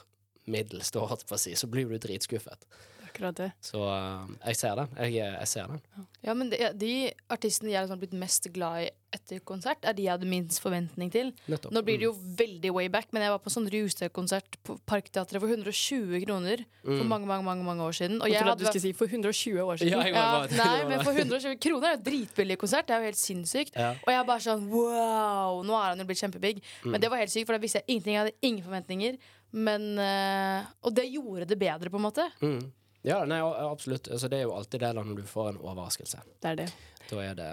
[0.47, 2.67] middels, da, holdt jeg på å si, så blir du dritskuffet.
[3.07, 3.49] Akkurat det.
[3.65, 4.91] Så uh, jeg ser den.
[5.01, 6.05] Jeg, jeg ser den.
[6.27, 6.91] Ja, men de, De
[7.33, 10.59] artistene jeg har liksom blitt mest glad i etter konsert, er de jeg hadde minst
[10.61, 11.29] forventning til.
[11.49, 11.71] Nettopp.
[11.73, 15.39] Nå blir det jo veldig way back, men jeg var på sånn Rustø-konsert på Parkteatret
[15.39, 17.07] for 120 kroner for Mm.
[17.07, 18.19] mange mange, mange, mange år siden.
[18.21, 19.95] Og Jeg jeg trodde du skulle si for 120 år siden.
[19.95, 22.85] Ja, jeg ja, var Nei, men for 120 kroner er jo dritbillig konsert.
[22.91, 23.73] Det er jo helt sinnssykt.
[23.79, 23.95] Ja.
[24.03, 25.63] Og jeg er bare sånn wow!
[25.65, 26.61] Nå er han jo blitt kjempebig.
[26.83, 26.91] Mm.
[26.91, 28.13] Men det var helt sykt, for da visste jeg ingenting.
[28.19, 29.17] Jeg hadde ingen forventninger.
[29.51, 32.27] Men eh, Og det gjorde det bedre, på en måte.
[32.41, 32.71] Mm.
[33.07, 34.09] Ja, nei, absolutt.
[34.11, 36.23] Altså, det er jo alltid det da når du får en overraskelse.
[36.43, 36.69] Det er det.
[37.07, 37.45] Da er det,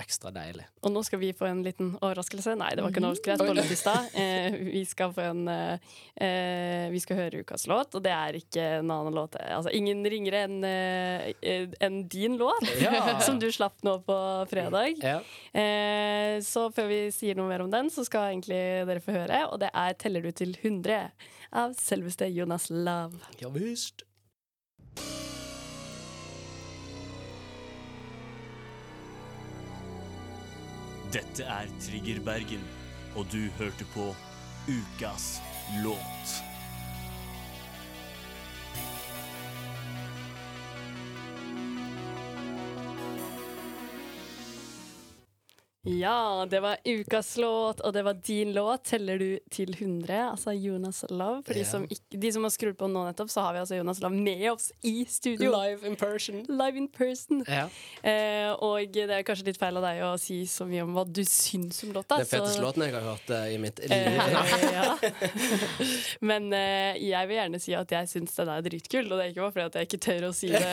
[0.00, 0.64] ekstra deilig.
[0.82, 2.56] Og nå skal vi få en liten overraskelse.
[2.58, 3.76] Nei, det var ikke en overraskelse.
[3.76, 4.08] I stad.
[4.18, 8.40] Eh, vi skal få en eh, eh, Vi skal høre ukas låt, og det er
[8.40, 9.38] ikke en annen låt.
[9.38, 13.20] Altså ingen ringere enn eh, enn din låt, Ja.
[13.26, 14.18] som du slapp nå på
[14.50, 14.98] fredag.
[14.98, 15.20] Ja.
[15.54, 18.58] Eh, så før vi sier noe mer om den, så skal egentlig
[18.90, 19.44] dere få høre.
[19.52, 21.10] Og det er 'Teller du til 100'
[21.52, 23.18] av selveste Jonas Love.
[23.40, 24.02] ja visst.
[31.12, 32.64] Dette er Trigger Bergen,
[33.16, 34.10] og du hørte på
[34.68, 35.38] Ukas
[35.84, 36.55] låt.
[45.86, 48.84] Ja, det var ukas låt, og det var din låt.
[48.84, 51.42] 'Teller du til 100', altså Jonas Love.
[51.46, 53.78] For de, som ikke, de som har skrudd på nå nettopp, så har vi altså
[53.78, 55.52] Jonas Love med oss i studio.
[55.54, 56.42] Live in person.
[56.48, 57.44] Live in person.
[57.46, 57.68] Ja.
[58.02, 61.06] Eh, og det er kanskje litt feil av deg å si så mye om hva
[61.06, 62.18] du syns om låta.
[62.18, 63.94] Det er feteste låten jeg har hørt uh, i mitt liv.
[63.94, 64.18] Eh,
[64.74, 64.98] ja.
[66.32, 69.32] Men eh, jeg vil gjerne si at jeg syns den er dritkul, og det er
[69.34, 70.66] ikke bare fordi at jeg ikke tør å si det.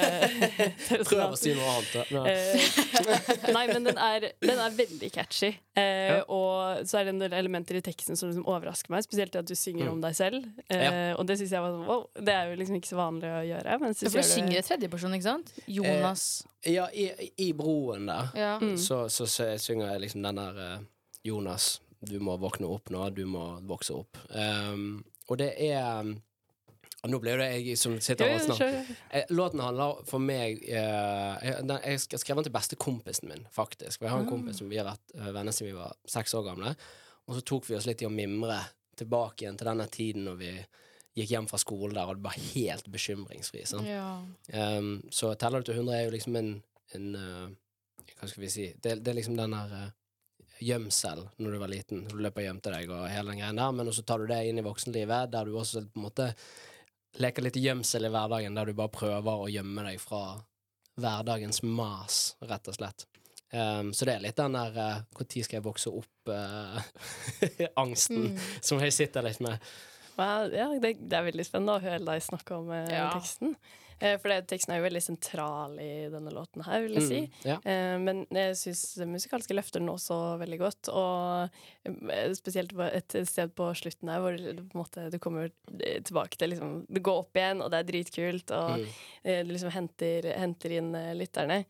[1.13, 2.13] Prøv å si noe annet.
[2.13, 2.25] Ja.
[2.33, 5.49] Eh, nei, men den er, den er veldig catchy.
[5.75, 5.81] Eh,
[6.13, 6.23] Ja.
[6.29, 9.45] Og så er det en del elementer i teksten som liksom overrasker meg, spesielt at
[9.45, 9.91] du synger Mm.
[9.91, 10.45] om deg selv.
[10.69, 13.29] Eh, Og det synes jeg var sånn wow, Det er jo liksom ikke så vanlig
[13.31, 13.79] å gjøre.
[13.79, 15.53] Men jeg Ja, for du synger i tredjeperson, ikke sant?
[15.67, 16.43] Jonas.
[16.65, 18.59] Ja, i, i broen der Ja.
[18.59, 18.77] Mm.
[18.77, 20.79] så, så, så synger jeg liksom den der eh,
[21.25, 24.17] Jonas, du må våkne opp nå, du må vokse opp.
[24.29, 26.21] Um, og det er um,
[27.03, 28.91] Nå ble det jeg som sitter og snakker.
[29.11, 33.97] Eh, Låten handler for meg eh, jeg, skrev den til bestekompisen min, faktisk.
[33.97, 36.35] For jeg har en kompis som vi har vært eh, venner siden vi var seks
[36.39, 36.71] år gamle.
[37.27, 38.61] Og så tok vi oss litt i å mimre
[38.99, 40.53] tilbake igjen til denne tiden når vi
[41.17, 43.65] gikk hjem fra skolen der, og det var helt bekymringsfri.
[43.85, 44.07] Ja.
[44.53, 46.55] Um, så teller du til 100 er jo liksom en,
[46.97, 47.43] en uh,
[48.17, 49.91] Hva skal vi si Det, det er liksom den der uh,
[50.63, 52.03] gjemsel når du var liten.
[52.09, 54.39] Du løper og gjemte deg og hele den greien der, men så tar du det
[54.47, 56.29] inn i voksenlivet, der du også på en måte
[57.21, 60.21] leker litt gjemsel i hverdagen, der du bare prøver å gjemme deg fra
[61.01, 62.99] hverdagens mas, rett og slett.
[63.53, 64.71] Um, så det er litt den der
[65.13, 68.37] Når skal jeg vokse opp-angsten Mm.
[68.61, 69.55] som jeg sitter litt med.
[70.17, 73.09] Well, ja, det, det er veldig spennende å høre deg snakke om uh, Ja.
[73.13, 73.55] teksten.
[73.99, 77.19] Eh, for det, teksten er jo veldig sentral i denne låten her, vil jeg si.
[77.27, 77.57] Mm, ja.
[77.65, 80.89] Eh, men jeg syns det musikalske løfter den også veldig godt.
[80.93, 86.53] Og eh, spesielt et sted på slutten her hvor det, måte, du kommer tilbake til
[86.53, 88.87] liksom, Du går opp igjen, og det er dritkult, og Mm.
[89.47, 91.63] du liksom henter, henter inn lytterne.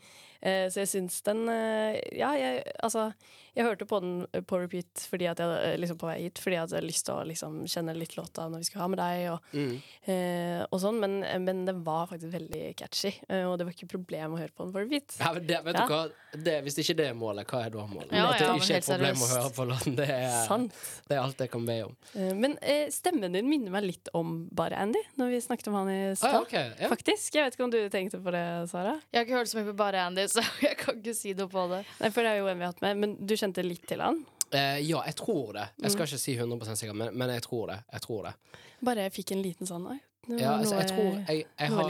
[0.44, 3.14] Så jeg syns den Ja, jeg, altså
[3.56, 6.58] Jeg hørte på den på repeat fordi at jeg, eh, liksom på vei hit, fordi
[6.58, 9.02] at jeg hadde lyst til å liksom kjenne litt låta når vi skulle ha med
[9.04, 9.76] deg, og, Mm.
[10.08, 13.90] eh, og sånn, men, men den var faktisk veldig catchy, eh, og det var ikke
[13.94, 15.18] problem å høre på den på repeat.
[15.20, 15.86] Ja, men det, vet Ja.
[15.88, 16.02] du hva?
[16.34, 18.10] Det, hvis ikke det er målet, hva er da målet?
[18.12, 19.96] Ja, det er ja, men ikke et problem problem å høre på låten.
[19.96, 20.74] Det er, Sant.
[21.08, 21.96] det er alt jeg kan be om.
[22.16, 25.78] Eh, men eh, stemmen din minner meg litt om bare Andy, når vi snakket om
[25.78, 26.34] han i Ah, stad.
[26.34, 26.90] ja, okay, ja.
[26.90, 27.36] Faktisk.
[27.38, 28.96] Jeg vet ikke om du tenkte på det, Sara?
[29.14, 31.48] Jeg har ikke hørt så mye på bare Andy, så jeg kan ikke si noe
[31.54, 31.84] på det.
[32.02, 34.02] Nei, for det er jo en vi har hatt med, men du kjente litt til
[34.04, 34.24] han?
[34.54, 35.68] Eh, ja, jeg tror det.
[35.82, 35.94] Jeg Mm.
[35.98, 37.78] skal ikke si 100 sikker, men, men jeg tror det.
[37.92, 38.34] Jeg tror det.
[38.84, 39.88] Bare jeg fikk en liten sånn
[40.24, 41.90] Nei, Ja, altså, jeg tror jeg, jeg, har,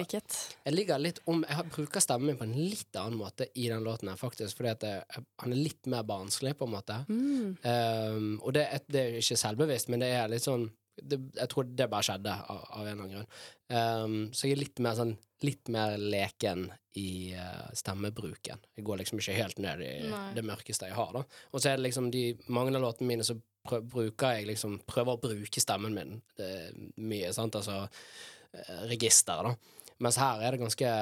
[0.66, 3.68] jeg ligger litt om Jeg har, bruker stemmen min på en litt annen måte i
[3.70, 4.58] den låten her, faktisk.
[4.58, 5.04] Fordi at jeg,
[5.44, 6.96] han er litt mer barnslig, på en måte.
[7.10, 7.58] Mm.
[7.62, 10.66] Um, og det, det er ikke selvbevisst, men det er litt sånn
[11.02, 13.30] det, Jeg tror det bare skjedde av, av en eller annen grunn.
[13.74, 18.62] Um, så jeg er litt mer sånn Litt mer leken i uh, stemmebruken.
[18.78, 20.30] Jeg går liksom ikke helt ned i Nei.
[20.38, 21.24] det mørkeste jeg har, da.
[21.52, 23.36] Og så er det liksom de mange av låtene mine så
[23.68, 28.80] prø bruker jeg liksom Prøver å bruke stemmen min det, er mye, sant, altså uh,
[28.88, 29.92] register, da.
[30.00, 30.94] Mens her er det ganske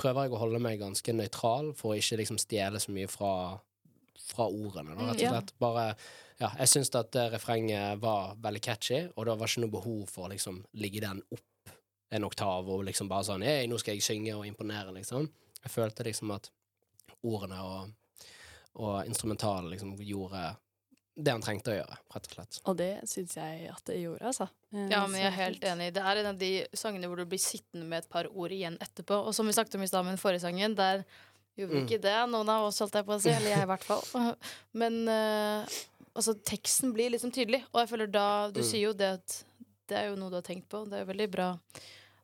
[0.00, 3.34] Prøver jeg å holde meg ganske nøytral for å ikke liksom stjele så mye fra
[4.26, 5.52] fra ordene, da, rett og Mm, slett.
[5.58, 5.86] Bare
[6.40, 10.26] Ja, jeg syns at refrenget var veldig catchy, og det var ikke noe behov for
[10.26, 11.74] å liksom ligge den opp
[12.10, 15.28] en oktav og liksom bare sånn Hei, nå skal jeg synge og imponere, liksom.
[15.62, 16.50] Jeg følte liksom at
[17.22, 17.92] ordene og,
[18.82, 20.56] og instrumentalen liksom gjorde
[21.14, 22.58] det han trengte å gjøre, rett og slett.
[22.66, 24.46] Og det syns jeg at det gjorde, altså.
[24.72, 25.90] Eh, Ja, men jeg er helt enig.
[25.94, 28.78] Det er en av de sangene hvor du blir sittende med et par ord igjen
[28.80, 29.18] etterpå.
[29.28, 31.04] Og som vi snakket om i stad med den forrige sangen, der
[31.56, 31.86] gjorde vi Mm.
[31.88, 32.16] ikke det.
[32.32, 33.30] Noen av oss, holdt jeg på å si.
[33.30, 34.04] Eller jeg, i hvert fall.
[34.80, 35.66] Men uh,
[36.14, 37.62] altså, teksten blir liksom tydelig.
[37.72, 38.68] Og jeg føler da Du Mm.
[38.70, 39.42] sier jo det at
[39.88, 40.84] det er jo noe du har tenkt på.
[40.88, 41.50] Det er jo veldig bra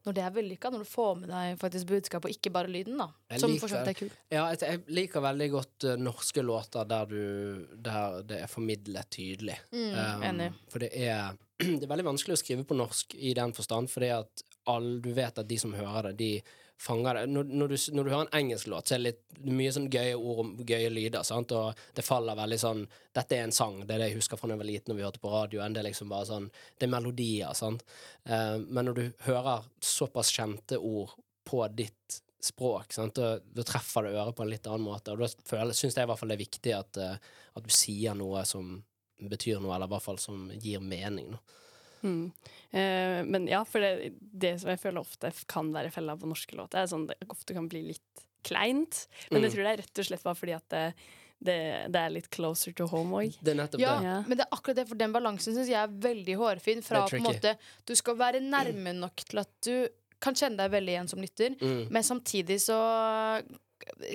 [0.07, 2.97] når det er vellykka, når du får med deg faktisk budskap, og ikke bare lyden,
[2.97, 3.09] da.
[3.29, 4.11] Jeg Som for så vidt er kul.
[4.33, 9.11] Ja, jeg, jeg liker veldig godt uh, norske låter der, du, der det er formidlet
[9.13, 9.59] tydelig.
[9.75, 10.47] Mm, enig.
[10.73, 14.09] For det er, det er veldig vanskelig å skrive på norsk i den forstand, fordi
[14.17, 16.31] at all, du vet at de som hører det, de
[16.79, 17.27] fanger det.
[17.27, 19.89] Når, når, du, når du hører en engelsk låt, så er det litt, mye sånn
[19.91, 21.53] gøye ord og gøye lyder, sant?
[21.55, 22.85] og det faller veldig sånn
[23.19, 24.99] Dette er en sang, det er det jeg husker fra da jeg var liten og
[24.99, 25.75] vi hørte på radioen.
[25.75, 27.83] Det er liksom bare sånn Det er melodier, sant.
[28.25, 31.17] Eh, men når du hører såpass kjente ord
[31.49, 33.19] på ditt språk, sant?
[33.19, 35.15] Da, da treffer det øret på en litt annen måte.
[35.15, 38.15] Og da syns jeg i hvert fall det er viktig at, eh, at du sier
[38.19, 38.77] noe som
[39.19, 41.35] betyr noe, eller i hvert fall som gir mening.
[41.35, 41.65] Da.
[42.03, 42.33] Mm.
[42.71, 46.57] Eh, men ja, for det, det som jeg føler ofte kan være fella på norske
[46.57, 49.07] låter, er sånn det ofte kan bli litt kleint.
[49.31, 49.55] Men jeg Mm.
[49.55, 50.95] tror det er rett og slett bare fordi at det,
[51.43, 51.57] det,
[51.93, 53.37] det er litt closer to home òg.
[53.83, 54.01] Ja.
[54.03, 54.23] Ja.
[54.27, 56.83] men det er akkurat det, for den balansen syns jeg er veldig hårfin.
[56.83, 57.57] Fra på en måte
[57.87, 59.89] Du skal være nærme nok til at du
[60.21, 61.91] kan kjenne deg veldig igjen som lytter, Mm.
[61.91, 62.79] men samtidig så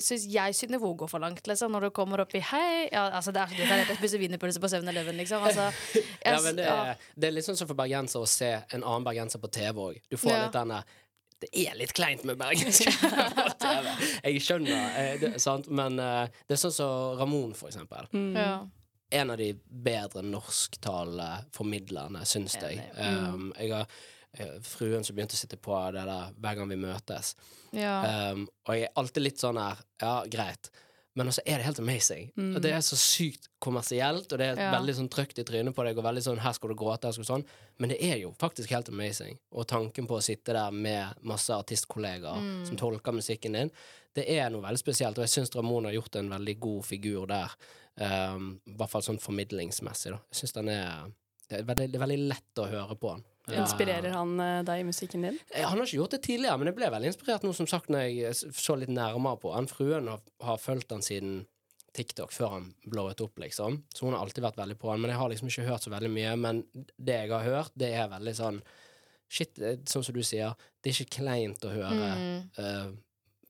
[0.03, 3.31] syns jeg synnivå går for langt, liksom, når du kommer opp i hei ja, altså
[3.35, 5.43] Det er det er rett å spise wienerpølse på 7-Eleven, liksom.
[5.47, 6.95] Altså, jeg, Ja, men det, ja.
[7.15, 9.97] det er litt sånn som for bergensere å se en annen bergenser på TV òg.
[10.09, 10.43] Du får Ja.
[10.45, 10.83] litt denne
[11.43, 13.89] Det er litt kleint med bergensk på TV.
[14.29, 15.67] Jeg skjønner, eh, det, sant?
[15.67, 18.07] men eh, det er sånn som Ramón, for eksempel.
[18.15, 18.29] Mm.
[18.39, 18.53] Ja.
[19.13, 22.79] En av de bedre norsktalende formidlerne, syns jeg.
[22.97, 23.85] Um, jeg har
[24.65, 27.35] fruen som begynte å sitte på det der hver gang vi møtes.
[27.71, 28.31] Ja.
[28.33, 30.71] Um, og jeg er alltid litt sånn her Ja, greit.
[31.15, 32.31] Men også er det helt amazing.
[32.35, 32.55] Mm.
[32.61, 34.71] Det er så sykt kommersielt, og det er Ja.
[34.73, 37.11] veldig sånn trygt i trynet på deg, og veldig sånn 'her skal du gråte', her
[37.11, 37.45] skal du sånn.
[37.77, 39.37] Men det er jo faktisk helt amazing.
[39.51, 43.71] Og tanken på å sitte der med masse artistkollegaer som tolker musikken din,
[44.15, 45.17] det er noe veldig spesielt.
[45.19, 47.51] Og jeg syns Ramón har gjort en veldig god figur der.
[47.95, 50.19] Um, I hvert fall sånn formidlingsmessig, da.
[50.31, 51.11] Jeg syns den er
[51.49, 53.23] det er, veldig, det er veldig lett å høre på den.
[53.51, 55.39] Inspirerer han eh, deg i musikken din?
[55.51, 57.89] Eh, Han har ikke gjort det tidligere, men jeg ble veldig inspirert nå, som sagt,
[57.91, 59.67] når jeg så litt nærmere på han.
[59.67, 61.41] Fruen har, har fulgt han siden
[61.93, 63.83] TikTok, før han blowet opp, liksom.
[63.93, 65.01] Så hun har alltid vært veldig på han.
[65.03, 66.31] Men jeg har liksom ikke hørt så veldig mye.
[66.39, 66.63] Men
[66.97, 68.61] det jeg har hørt, det er veldig sånn
[69.33, 70.51] Shit, eh, sånn som du sier,
[70.83, 72.41] det er ikke kleint å høre Mm.
[72.59, 72.91] uh,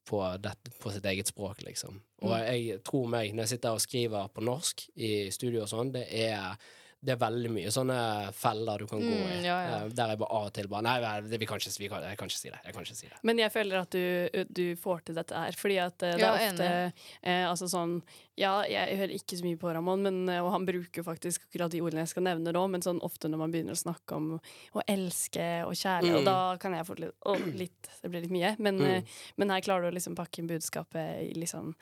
[0.08, 1.98] på, det, på sitt eget språk, liksom.
[2.22, 2.46] Og Mm.
[2.48, 6.06] jeg tror meg, når jeg sitter og skriver på norsk i studio og sånn, det
[6.12, 6.56] er
[7.04, 7.98] det er veldig mye sånne
[8.38, 9.24] feller du kan gå i.
[9.39, 9.80] Mm, ja, ja.
[9.84, 11.89] eh, Der jeg bare av og til bare Nei, nei, det, vi kan ikke, vi
[11.92, 12.60] kan, jeg kan ikke si det.
[12.63, 13.20] Jeg kan ikke si det.
[13.28, 16.32] Men jeg føler at du, du får til dette her, fordi at eh, det Ja,
[16.38, 16.70] er ofte
[17.22, 17.98] eh, altså sånn
[18.36, 21.69] Ja, jeg hører ikke så mye på Ramón, men, eh, og han bruker faktisk akkurat
[21.69, 24.39] de ordene jeg skal nevne nå, men sånn ofte når man begynner å snakke om
[24.74, 26.26] å elske og og Mm.
[26.26, 28.56] da kan jeg få litt, å, litt Det blir litt mye.
[28.60, 28.86] Men, Mm.
[28.86, 29.02] eh,
[29.38, 31.76] men her klarer du å liksom pakke inn budskapet i liksom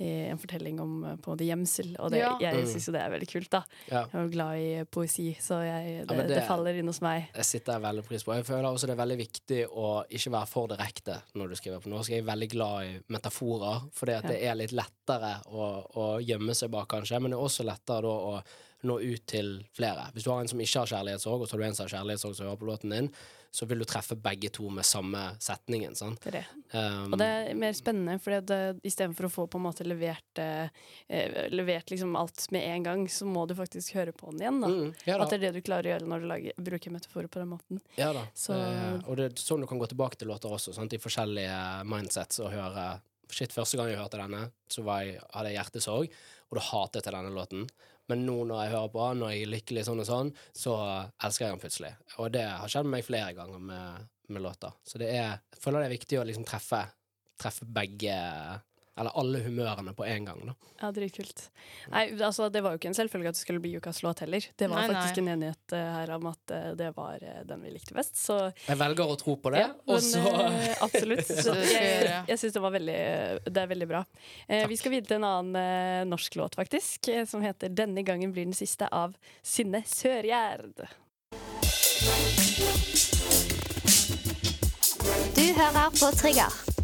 [0.00, 2.38] en fortelling om på en gjemsel, og det, Ja.
[2.38, 2.66] jeg Mm.
[2.68, 3.64] syns jo det er veldig kult, da.
[3.90, 4.04] Ja.
[4.06, 7.28] Jeg er glad i poesi, så jeg, det, ja, det, det- faller inn hos meg.
[7.34, 8.32] Jeg sitter jeg veldig pris på.
[8.34, 11.80] Jeg føler også det er veldig viktig å ikke være for direkte når du skriver
[11.82, 12.08] på norsk.
[12.10, 14.28] Jeg er veldig glad i metaforer, fordi at Ja.
[14.30, 17.20] det er litt lettere å, å gjemme seg bak, kanskje.
[17.20, 18.42] Men det er også lettere da å
[18.86, 20.04] nå ut til flere.
[20.14, 21.96] Hvis du har en som ikke har kjærlighetssorg, og så har du en som har
[21.96, 23.08] kjærlighetssorg som hører på låten din,
[23.50, 25.94] så vil du treffe begge to med samme setningen.
[25.96, 26.20] Sant?
[26.22, 26.42] Det er det.
[26.76, 28.36] Um, Og det er mer spennende, for
[28.86, 30.68] istedenfor å få på en måte levert, eh,
[31.08, 34.60] eh, levert liksom alt med en gang, så må du faktisk høre på den igjen.
[34.62, 34.68] Da.
[34.68, 37.26] mm, ja, At det er det du klarer å gjøre når du lager, bruker metaforer
[37.32, 37.80] på den måten.
[37.96, 38.26] Ja da.
[38.36, 40.92] Så- Eh, og det er sånn du kan gå tilbake til låter også, sant?
[40.92, 45.58] i forskjellige mindsets og høre Shit, første gang jeg hørte denne, så jeg, hadde jeg
[45.58, 47.66] hjertesorg, og da hatet jeg denne låten.
[48.08, 50.76] Men nå når jeg hører på den, når jeg er lykkelig sånn og sånn, så
[51.26, 51.90] elsker jeg den plutselig.
[52.22, 54.78] Og det har skjedd med meg flere ganger med, med låter.
[54.88, 56.80] Så er, jeg føler det er viktig å liksom treffe,
[57.38, 58.16] treffe begge
[58.98, 60.54] Eller alle humørene på en gang, da.
[60.80, 61.44] Ja, dritkult.
[61.92, 64.44] Nei, altså, det var jo ikke en selvfølge at det skulle bli ukas låt heller.
[64.58, 65.24] Det var Nei, faktisk nei.
[65.24, 68.38] en enighet uh, her om at uh, det var uh, den vi likte best, så
[68.66, 70.22] Jeg velger å tro på det, Ja, og så
[70.88, 71.26] Absolutt.
[71.48, 72.98] Så jeg jeg syns det var veldig
[73.46, 74.00] Det er veldig bra.
[74.46, 78.44] Eh, vi skal videre til en annen norsk låt, faktisk, som heter 'Denne gangen blir
[78.48, 80.88] den siste' av Synne Sørgjerd.
[85.36, 86.77] Du hører på Trigger.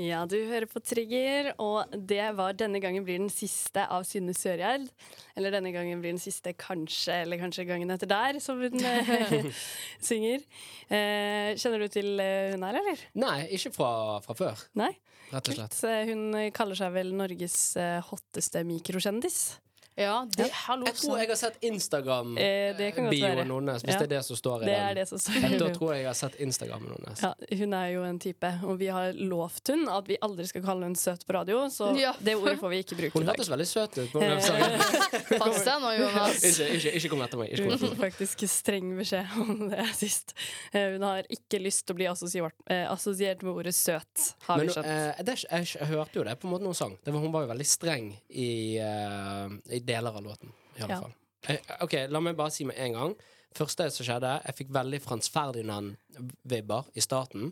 [0.00, 4.32] Ja, du hører på Trigger, og det var 'Denne gangen blir den siste' av Synne
[4.32, 4.88] Sørgjerd.
[5.36, 9.52] Eller 'Denne gangen blir den siste', kanskje, eller kanskje gangen etter der, som hun eh,
[10.00, 10.40] synger.
[10.88, 13.04] Eh, kjenner du til eh, hun her, eller?
[13.14, 14.94] Nei, ikke fra, fra før, Nei?
[15.34, 15.76] rett og slett.
[15.76, 19.60] Så hun kaller seg vel Norges eh, hotteste mikrokjendis.
[20.00, 20.86] Ja, det, hallo.
[20.88, 23.98] Jeg tror jeg har sett Instagram Eh, hennes, hvis Ja.
[24.00, 24.86] det er det som står i Det den.
[24.88, 27.20] er det som står Da tror jeg jeg har sett Instagrammen hennes.
[27.22, 30.62] ja, Hun er jo en type, og vi har lovt hun at vi aldri skal
[30.62, 32.14] kalle hun søt på radio, så Ja.
[32.24, 34.12] det ordet får vi ikke bruke Hun hørtes veldig søt ut.
[35.40, 36.42] Pass deg nå, Jonas.
[36.44, 37.50] ikke, ikke, ikke kom etter meg.
[37.52, 38.12] Ikke kom etter meg.
[38.12, 40.34] faktisk streng beskjed om det sist.
[40.72, 44.56] Eh, Hun har ikke lyst til å bli assosiert, eh, assosiert med ordet søt, har
[44.56, 44.86] Men vi skjønt.
[44.86, 46.96] eh, det, er jeg, jeg hørte jo det på en måte når hun sang.
[47.04, 50.54] Det var, hun var jo veldig streng i, uh, i deler av låten.
[50.78, 51.00] I alle Ja.
[51.02, 51.14] fall.
[51.48, 53.14] Eh, ok, La meg bare si med en gang.
[53.56, 57.50] Første som skjedde, jeg fikk veldig Frans Ferdinand-vibber i starten.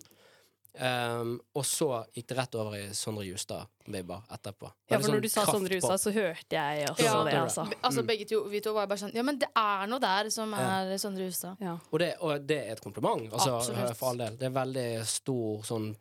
[0.79, 4.69] Um, og så gikk det rett over i Sondre Justad-vibber etterpå.
[4.93, 5.91] Ja, for når sånn du sa Sondre kraftpop.
[5.91, 7.25] Justad, så hørte jeg også Ja.
[7.25, 7.65] det, altså.
[7.83, 8.07] Altså, Mm.
[8.07, 10.95] begge to, vi to var bare sånn Ja, men det er noe der som er
[10.99, 11.57] Sondre Justad.
[11.61, 11.79] Ja.
[11.93, 13.97] Og det, og det er et kompliment, altså, Absolutt.
[13.97, 14.37] for all del.
[14.37, 15.97] Det er veldig stor sånn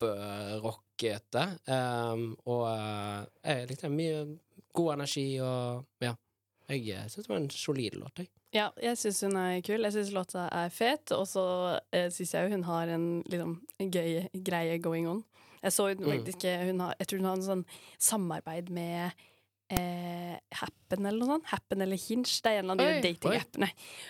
[0.00, 1.44] pop-rockete.
[1.66, 4.38] Um, og uh, jeg likte mye
[4.76, 6.14] god energi og ja.
[6.66, 8.30] Jeg uh, syns det var en solid låt, jeg.
[8.56, 9.84] Ja, jeg syns hun er kul.
[9.84, 11.44] Jeg syns låta er fet, og så
[11.94, 15.24] eh, syns jeg hun har en liksom, gøy greie going on.
[15.62, 16.10] Jeg så hun Mm.
[16.12, 16.66] faktisk mm.
[16.66, 17.64] hun har, Jeg tror hun har en sånn
[17.98, 19.10] samarbeid med
[19.72, 21.48] eh, Happen eller noe sånt.
[21.50, 22.30] Happen eller Hinge.
[22.42, 23.68] Det er en av de datingappene.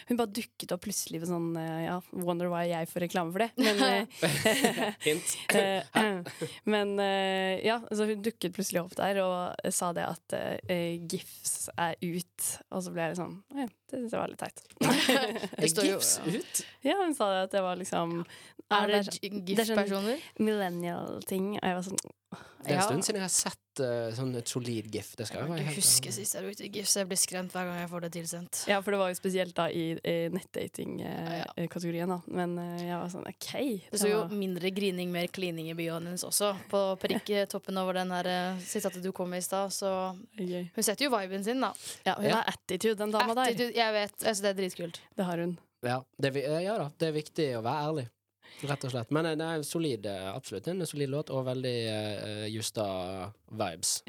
[0.09, 3.45] Hun bare dukket opp plutselig med sånn eh, Ja, wonder why jeg får reklame for
[3.45, 3.51] det.
[3.57, 5.37] Men, eh, Hint.
[5.57, 6.21] Eh,
[6.69, 6.99] men
[7.65, 12.49] ja, så hun dukket plutselig opp der og sa det at eh, GIFs er ut.
[12.75, 14.63] Og så ble jeg sånn ja, Det syns jeg var litt teit.
[15.87, 16.63] Gifs ut?
[16.85, 18.19] ja, hun sa det at det var liksom
[18.71, 20.19] Er det sånn- GIF-personer?
[20.39, 21.55] millennial-ting.
[21.61, 21.97] Og jeg var sånn
[22.67, 22.87] Det er en Ja.
[22.89, 25.15] stund siden jeg har sett uh, sånn et solid gif.
[25.15, 27.65] Det skal jeg være Jeg husker sist jeg brukte GIF, så jeg blir skremt hver
[27.69, 28.67] gang jeg får det tilsendt.
[28.67, 30.29] Ja, for det var jo spesielt da i, i Ja, ja.
[30.35, 32.19] nettdating-kategorien, da.
[32.27, 33.53] Men uh, jeg var sånn OK.
[33.93, 36.57] Det så jo mindre grining, mer klining i bioen hennes også.
[36.73, 39.71] På prikketoppen over den her uh, sitatet du kom med i stad.
[39.71, 39.93] Så
[40.35, 40.67] okay.
[40.75, 41.73] hun setter jo viben sin, da.
[42.05, 42.41] Ja, hun Ja.
[42.41, 43.55] har attitude, den dama der.
[43.71, 44.17] Jeg vet.
[44.27, 45.01] Altså, det er dritkult.
[45.17, 45.57] Det har hun.
[45.87, 48.09] Ja, det, vi- eh, ja da, det er viktig å være ærlig.
[48.67, 49.11] Rett og slett.
[49.13, 54.03] Men eh, det er en solid, eh, absolutt en solid låt, og veldig uh, Justa-vibes.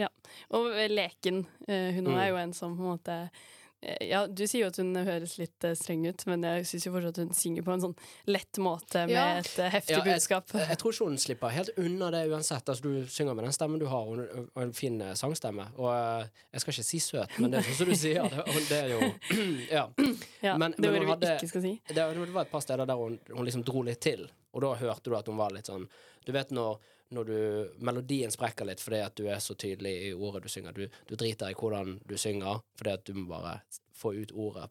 [0.56, 1.46] Og eh, Leken.
[1.68, 2.18] Uh, hun Mm.
[2.18, 3.57] er jo en som på en måte Eh,
[4.04, 6.92] Ja, du sier jo at hun høres litt eh, streng ut, men jeg syns jo
[6.92, 7.96] fortsatt hun synger på en sånn
[8.28, 9.26] lett måte med Ja.
[9.40, 10.52] et eh, heftig Ja, jeg- budskap.
[10.54, 12.68] Jeg, jeg tror ikke hun slipper helt unna det uansett.
[12.70, 15.70] Altså, du synger med den stemmen du har, og en, og en fin eh, sangstemme.
[15.78, 18.28] Og eh, jeg skal ikke si søt, men det er sånn som du sier.
[18.28, 19.00] Det, det er jo
[19.78, 19.86] Ja.
[20.44, 21.74] Ja, men- det var det vi hadde- ikke skal si.
[21.88, 24.74] Det, det var et par steder der hun, hun liksom dro litt til, og da
[24.76, 25.88] hørte du at hun var litt sånn
[26.26, 26.80] Du vet når,
[27.16, 27.38] når du
[27.88, 30.76] melodien sprekker litt fordi at du er så tydelig i ordet du synger.
[30.76, 33.60] Du, du driter i hvordan du synger, fordi at du må bare
[33.96, 34.68] få ut ordet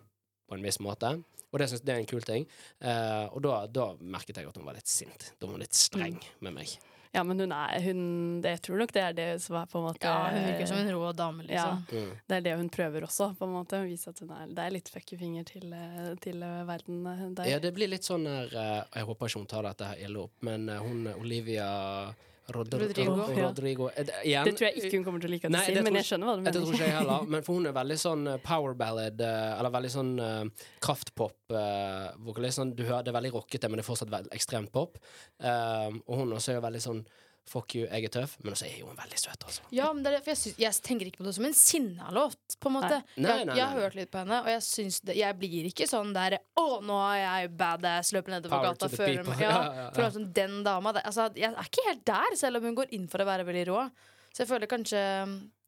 [0.47, 1.17] på en viss måte.
[1.53, 2.45] Og det syns jeg er en kul ting.
[2.85, 5.31] Eh, og da, da merket jeg at hun var litt sint.
[5.39, 6.77] Da var hun litt streng med meg.
[7.17, 8.01] Ja, men hun er hun,
[8.45, 10.69] det, Jeg tror nok det er det som er på en måte Ja, hun virker
[10.69, 11.81] som en rå dame, liksom.
[11.89, 12.11] Ja, Mm.
[12.29, 13.81] det er det hun prøver også, på en måte.
[13.81, 15.75] Hun viser at hun er Det er litt fuckefinger til,
[16.21, 17.51] til eh, verden eh, der.
[17.55, 20.27] Ja, det blir litt sånn der eh, Jeg håper ikke hun tar dette her ille
[20.29, 22.13] opp, men hun Olivia
[22.55, 23.15] Rodr Rodrigo.
[23.35, 23.91] Rodrigo.
[24.25, 24.45] Ja.
[24.45, 26.05] det- tror jeg ikke hun kommer til å like at du Nei, sier, men jeg
[26.05, 26.99] skjønner hva du Det tror ikke jeg mener.
[26.99, 30.67] heller, men for hun er veldig sånn eh, power ballad, eh, eller veldig sånn uh,
[30.81, 32.59] kraftpop-vokalist.
[32.61, 34.99] sånn, du hører det er veldig rockete, men det er fortsatt ekstremt pop.
[35.43, 37.03] Uh, og hun også er veldig sånn
[37.47, 39.63] fuck you, jeg er tøff, men også er hun veldig søt, altså.
[39.75, 42.57] Ja, men det er for jeg, synes, jeg tenker ikke på det som en sinnalåt,
[42.61, 42.99] på en måte.
[43.15, 43.23] Nei.
[43.27, 45.69] Nei, jeg, nei, jeg har hørt litt på henne, og jeg syns det Jeg blir
[45.71, 49.63] ikke sånn der Å, nå er jeg badass, løper nedover gata, føler meg ja, Ja,
[49.79, 50.11] ja, ja.
[50.17, 50.93] meg den dama.
[50.97, 51.07] der.
[51.07, 53.67] Altså, jeg er ikke helt der, selv om hun går inn for å være veldig
[53.71, 53.85] rå.
[54.33, 55.05] Så jeg føler kanskje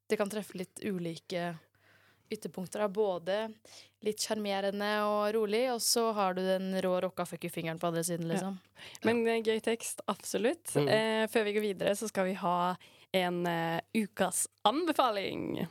[0.08, 1.50] det kan treffe litt ulike
[2.30, 2.84] ytterpunkter.
[2.84, 3.38] er Både
[4.06, 8.04] litt sjarmerende og rolig, og så har du den rå rocka fuck you-fingeren på andre
[8.06, 8.60] siden, liksom.
[9.06, 10.70] Men eh, gøy tekst, absolutt.
[10.76, 10.88] Mm.
[10.88, 12.76] Eh, før vi går videre, så skal vi ha
[13.16, 15.64] en uh, ukas anbefaling.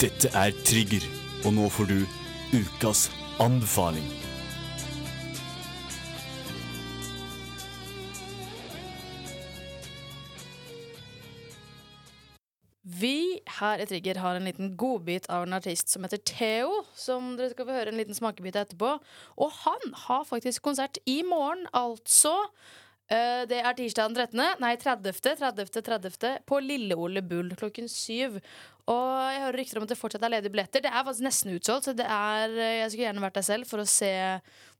[0.00, 1.04] Dette er Trigger,
[1.44, 1.98] og nå får du
[2.56, 3.06] ukas
[3.40, 4.23] anbefaling.
[13.04, 17.34] Vi her i Trigger har en liten godbit av en artist som heter Theo, som
[17.36, 18.94] dere skal få høre en liten smakebit etterpå.
[19.44, 22.32] Og han har faktisk konsert i morgen, altså.
[23.04, 26.38] Uh, det er tirsdag den 13., nei 30., 30., 30.
[26.48, 28.38] på Lille Ole Bull klokken syv.
[28.88, 30.84] Og jeg hører rykter om at det fortsatt er ledige billetter.
[30.84, 33.68] Det er faktisk nesten utsolgt, så det er, eh, jeg skulle gjerne vært der selv
[33.68, 34.12] for å se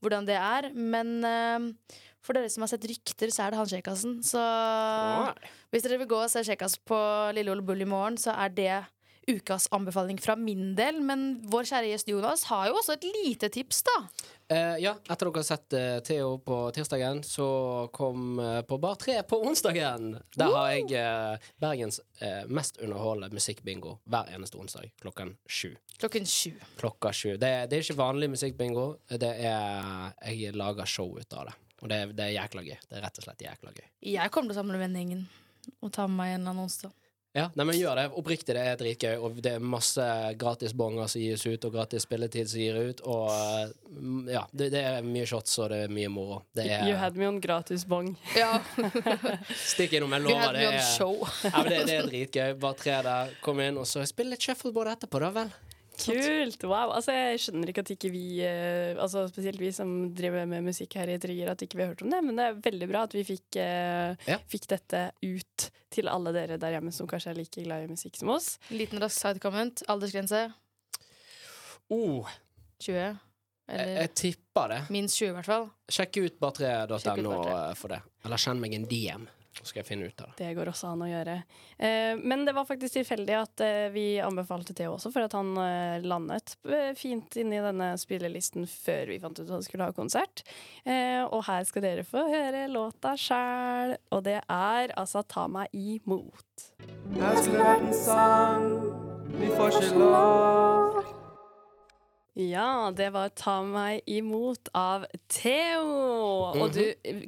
[0.01, 0.71] hvordan det er.
[0.73, 4.17] Men uh, for dere som har sett rykter, så er det han Kjekkasen.
[4.25, 4.41] Så
[5.75, 6.97] hvis dere vil gå og se Kjekkas på
[7.35, 8.75] Lille Ole Bull i morgen, så er det
[9.27, 11.01] ukas anbefaling fra min del.
[11.03, 13.97] Men vår kjære gjest Jonas har jo også et lite tips, da.
[14.55, 17.49] Eh, ja, etter dere har sett eh, Theo på tirsdagen, så
[17.97, 20.13] kom eh, på Bar 3 på onsdagen.
[20.39, 25.73] Der har jeg eh, Bergens eh, mest underholdende musikkbingo hver eneste onsdag klokken sju.
[25.99, 26.53] Klokken sju.
[26.79, 27.33] Klokka sju.
[27.35, 28.93] Det, det er ikke vanlig musikkbingo.
[29.11, 31.61] Det er Jeg lager show ut av det.
[31.83, 32.77] Og det, det er jækla gøy.
[32.87, 33.89] Det er rett og slett jækla gøy.
[34.15, 35.27] Jeg kommer til å samle vennegjengen
[35.81, 36.93] og ta med meg en eller annen onsdag.
[37.35, 38.03] Ja, nei, men gjør det.
[38.15, 39.17] Oppriktig, det er dritgøy.
[39.19, 40.05] Og det er masse
[40.39, 43.03] gratis bonger som gis ut, og gratis spilletid som gir ut.
[43.11, 46.45] Og mm, ja, det, det er mye shots, og det er mye moro.
[46.55, 48.13] Det er You had me on gratis bong.
[48.39, 48.61] Ja,
[49.75, 50.55] Stikk innom, jeg lover.
[50.55, 52.55] Det er, ja, det, det er dritgøy.
[52.63, 55.51] Bare tre der, kom inn, og så spill litt shuffleboard etterpå, da vel.
[56.01, 56.65] Kult!
[56.67, 56.91] Wow.
[56.97, 60.97] Altså, jeg skjønner ikke at ikke vi, eh, altså spesielt vi som driver med musikk
[60.99, 63.03] her i Trigger, at ikke vi har hørt om det, men det er veldig bra
[63.07, 64.39] at vi fikk, eh, Ja.
[64.51, 68.17] fikk dette ut til alle dere der hjemme som kanskje er like glad i musikk
[68.17, 68.59] som oss.
[68.71, 69.83] Liten rask side comment.
[69.89, 70.53] Aldersgrense
[71.91, 72.27] Oh,
[72.81, 72.95] 20.
[72.97, 73.17] jeg,
[73.69, 74.81] Eller jeg tipper det.
[74.91, 75.71] minst 20, i hvert fall.
[75.89, 77.77] Sjekk ut Sjekk ut bare3.no bare3.
[77.77, 78.01] for det.
[78.25, 80.37] Eller send meg en DM, så skal jeg finne ut av det.
[80.43, 81.37] Det går også an å gjøre.
[81.79, 85.53] Eh, men det var faktisk tilfeldig at eh, vi anbefalte Theo også, for at han
[85.63, 89.89] eh, landet eh, fint inn i denne spillelisten før vi fant ut at han skulle
[89.89, 90.45] ha konsert.
[90.85, 95.73] Eh, og her skal dere få høre låta sjæl, og det er altså Ta meg
[95.73, 96.71] imot.
[97.17, 98.71] Her skulle vært en sang,
[99.39, 101.24] vi får ikke lov.
[102.35, 105.85] Ja, det var Ta meg imot av Theo.
[106.59, 106.83] Og du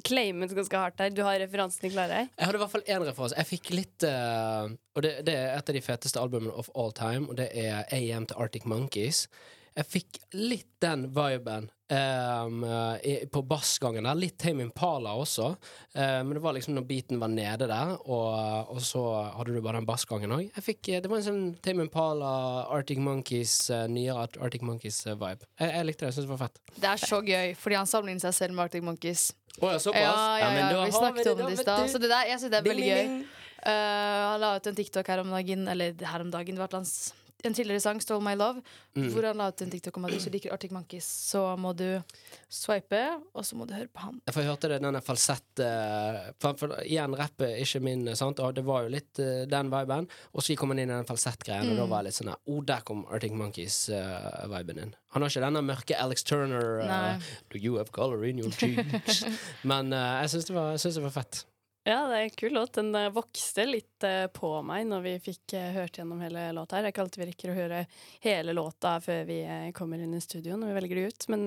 [0.06, 1.12] claimet ganske hardt der.
[1.14, 2.24] Du har referansene klare?
[2.32, 3.38] Jeg hadde i hvert fall én referanse.
[3.38, 4.66] Jeg fikk litt uh,
[4.96, 7.86] Og det, det er et av de feteste albumene of all time, og det er
[7.94, 9.28] AM til Arctic Monkeys.
[9.76, 12.62] Jeg fikk litt den viben um,
[13.04, 14.16] i, på bassgangen der.
[14.16, 15.50] Litt Tame Impala også.
[15.92, 19.02] Eh, men det var liksom når beaten var nede der, og, og så
[19.34, 20.48] hadde du bare den bassgangen òg.
[20.56, 22.30] Det var en sånn Tame Impala,
[22.72, 25.44] Arctic Monkeys, uh, nyere Arctic Monkeys-vibe.
[25.60, 26.08] jeg, jeg likte det.
[26.08, 26.62] Jeg syntes det var fett.
[26.76, 29.28] Det er så gøy, fordi han sammenligner seg selv med Arctic Monkeys.
[29.60, 30.00] Oh, ja, såpass?
[30.00, 31.84] Ja, ja, ja, ja, vi snakket om det i stad.
[31.92, 33.20] Så det der, jeg synes det er veldig gøy.
[33.66, 36.76] Eh, han la ut en TikTok her om dagen, eller her om dagen, det var
[36.80, 38.62] annet en tidligere sang, 'Stole My Love',
[38.96, 39.10] Mm.
[39.12, 41.74] hvor han la ut en TikTok om at hvis du liker Arctic Monkeys, så må
[41.76, 42.02] du
[42.48, 44.20] swipe, og så må du høre på han.
[44.32, 48.40] For jeg hørte det, denne falsett eh, for, for Igjen, rapp er ikke min, sant?
[48.40, 50.08] og det var jo litt uh, den viben.
[50.32, 52.40] Og så kom han inn i den falsettgreien, og da var jeg litt sånn her,
[52.46, 54.94] Oh, der kom Arctic Monkeys-viben inn.
[55.12, 57.20] Han har ikke denne mørke Alex Turner uh,
[57.52, 59.24] Do you have color in your cheeks?
[59.70, 61.44] Men eh, jeg syns det, det var fett.
[61.86, 62.72] Ja, det er en kul låt.
[62.74, 66.80] Den eh, vokste litt eh, på meg når vi fikk eh, hørt gjennom hele låta
[66.80, 66.88] her.
[66.88, 67.82] Er ikke alltid vi rekker å høre
[68.24, 69.36] hele låta før vi
[69.76, 71.26] kommer inn i studio, når vi velger det ut.
[71.30, 71.44] Men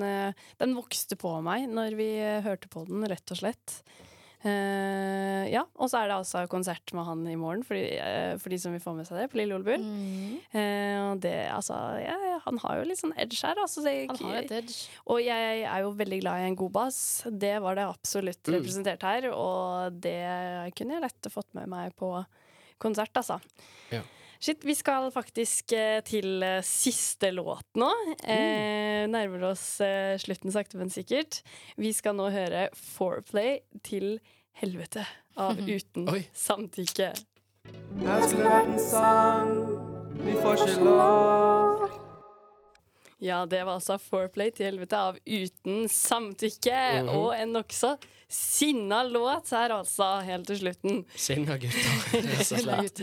[0.63, 2.07] den vokste på meg når vi
[2.45, 3.81] hørte på den, rett og slett.
[4.39, 8.37] Eh, ja, og så er det altså konsert med han i morgen, for de, uh,
[8.39, 9.83] for de som vil få med seg det, på Lille Olebuen.
[10.53, 13.59] Uh, og det, altså, ja, ja, han har jo litt sånn edge her.
[13.59, 14.77] Altså, det, Han har et edge.
[15.11, 16.99] og jeg er jo veldig glad i en god bass.
[17.27, 18.53] Det var det absolutt Mm.
[18.55, 20.19] representert her, og det
[20.79, 22.13] kunne jeg lett fått med meg på
[22.79, 23.41] konsert, altså.
[23.91, 24.01] Ja.
[24.39, 27.89] Shit, vi skal faktisk eh, til eh, siste låt nå.
[28.23, 31.41] Eh, nærmer oss eh, slutten sakte, men sikkert.
[31.75, 34.21] Vi skal nå høre 'Foreplay til
[34.61, 35.03] helvete'
[35.35, 36.23] av Uten Oi.
[36.31, 37.11] samtykke.
[37.99, 39.51] Her skulle vært en sang,
[40.23, 42.08] vi får ikke lov.
[43.19, 47.03] Ja, det var altså 'Foreplay til helvete' av Uten samtykke.
[47.03, 47.09] Mhm.
[47.09, 47.97] Og en nokså
[48.29, 51.05] sinna låt her, altså, helt til slutten.
[51.15, 53.01] Sinna gutter, rett og slett.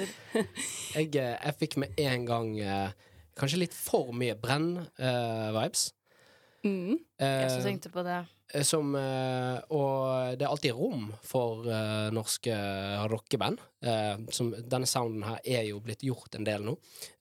[0.94, 2.90] Jeg, eh, jeg fikk med en gang eh,
[3.36, 5.92] kanskje litt for mye brenn-vibes.
[6.64, 6.96] Mm.
[7.20, 8.26] Jeg som Eh, tenkte på det.
[8.64, 12.54] som, eh, og det er alltid rom for eh, norske
[13.10, 13.58] rockeband.
[13.82, 16.76] Eh, som, denne sounden her er jo blitt gjort en del nå.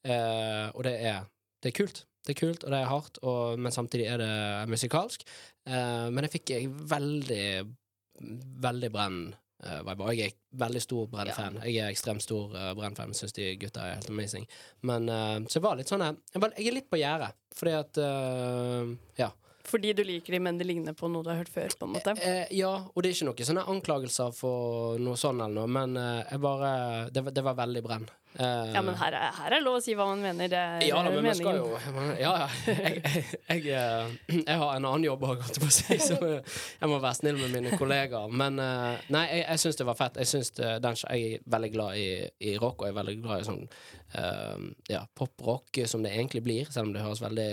[0.06, 1.26] Eh, og det er,
[1.62, 2.06] det er kult.
[2.26, 4.34] Det er kult, og det er hardt, og, men samtidig er det
[4.72, 5.26] musikalsk.
[5.70, 7.48] Eh, men jeg fikk eh, veldig,
[8.66, 9.26] veldig brenn.
[9.66, 10.10] Uh, vibe.
[10.14, 11.56] Jeg er veldig stor Brenn-fan.
[11.64, 13.16] Jeg er ekstremt stor uh, Brenn-fan.
[13.18, 14.44] Syns de gutta er helt amazing.
[14.86, 17.32] Men uh, så jeg var litt sånn eh, jeg, var, jeg er litt på gjerdet,
[17.56, 18.92] fordi at eh,
[19.24, 19.32] Ja.
[19.66, 21.96] Fordi du liker dem, men det ligner på noe du har hørt før, på en
[21.96, 22.14] måte.
[22.22, 25.98] Eh, ja, og det er ikke noen sånne anklagelser for noe sånn eller noe, men
[25.98, 26.70] eh, jeg bare
[27.16, 28.06] Det, det var veldig brenn.
[28.40, 30.50] Eh, Ja, men her er, her er lov å si hva man mener.
[30.52, 32.48] Det er ja da, men vi skal jo men, Ja, ja.
[32.68, 35.98] Jeg, jeg, jeg, eh, jeg har en annen jobb òg, holdt jeg på å si,
[36.04, 38.34] så jeg må være snill med mine kollegaer.
[38.44, 40.20] Men eh, nei, jeg, jeg syns det var fett.
[40.24, 42.08] Jeg, synes det, den, jeg er veldig glad i,
[42.52, 43.64] i rock, og jeg er veldig glad i sånn
[44.20, 47.50] eh, ja, poprock som det egentlig blir, selv om det høres veldig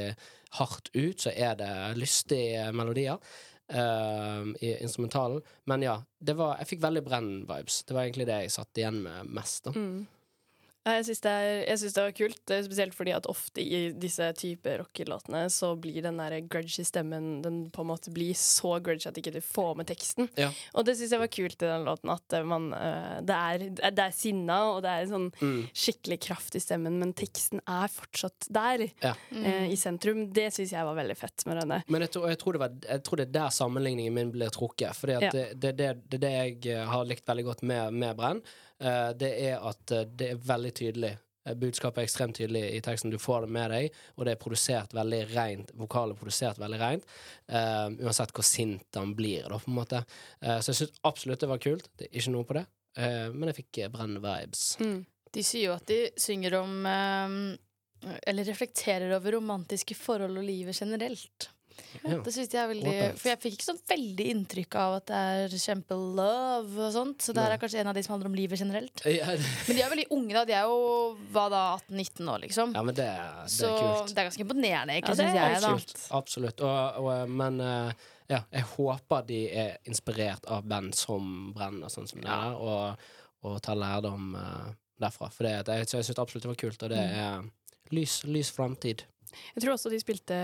[0.58, 3.22] hardt ut, så er det lystige melodier.
[3.72, 5.38] Uh, I instrumentalen.
[5.70, 7.78] Men ja, det var, jeg fikk veldig Brenn-vibes.
[7.88, 9.64] Det var egentlig det jeg satt igjen med mest.
[9.64, 10.02] da Mm.
[10.82, 11.32] Jeg syns det,
[11.94, 16.40] det var kult, spesielt fordi at ofte i disse typer rockelåtene så blir den der
[16.50, 20.26] grudgy stemmen Den på en måte blir så grudgy at ikke du får med teksten.
[20.40, 20.48] Ja.
[20.74, 23.66] Og det syns jeg var kult i den låten, at eh, man eh, Det er,
[23.94, 25.62] det er sinna, og det er sånn Mm.
[25.74, 29.14] skikkelig kraft i stemmen, men teksten er fortsatt der, Ja.
[29.32, 30.26] eh, i sentrum.
[30.34, 31.78] Det syns jeg var veldig fett med denne.
[31.88, 34.50] Men jeg tror, jeg, tror det var, jeg tror det er der sammenligningen min ble
[34.50, 34.94] trukket.
[34.98, 35.30] for Ja.
[35.30, 38.42] det, det, det, det jeg har likt veldig godt med, med Brenn.
[38.82, 41.12] Eh, det er at eh, det er veldig tydelig.
[41.46, 43.12] Eh, Budskapet er ekstremt tydelig i teksten.
[43.12, 45.72] Du får det med deg, og det er produsert veldig rent.
[45.78, 47.08] Vokalet er produsert veldig rent.
[47.52, 50.04] uh, uansett hvor sint han blir, da, på en måte.
[50.42, 51.90] Uh, så jeg syns absolutt det var kult.
[51.98, 52.66] Det er ikke noe på det.
[52.98, 54.64] Uh, men jeg fikk Brenn-vibes.
[54.82, 55.02] Mm.
[55.32, 56.82] De sier jo at de synger om
[58.28, 61.46] Eller reflekterer over romantiske forhold og livet generelt.
[62.02, 62.18] Ja.
[62.24, 65.20] Det synes jeg er veldig For jeg fikk ikke sånn veldig inntrykk av at det
[65.32, 67.22] er kjempelove og sånt.
[67.24, 69.04] Så det her er kanskje en av de som handler om livet generelt.
[69.04, 70.44] Men de er veldig unge, da.
[70.48, 70.80] De er jo
[71.34, 72.74] hva da, 18-19 år, liksom.
[72.76, 74.12] ja, men det, det så er kult.
[74.14, 75.56] det er ganske imponerende, Ja, syns jeg.
[75.62, 75.94] Absolutt.
[76.08, 76.64] da Absolutt.
[76.66, 81.92] Og, og, men eh, ja, jeg håper de er inspirert av band som Brenn og
[81.92, 83.10] sånn som det er, og,
[83.46, 84.70] og tar lærdom eh,
[85.02, 85.30] derfra.
[85.34, 87.50] For det, jeg, jeg syns absolutt det var kult, og det er
[87.92, 89.04] lys, lys framtid.
[89.54, 90.36] Jeg tror også de spilte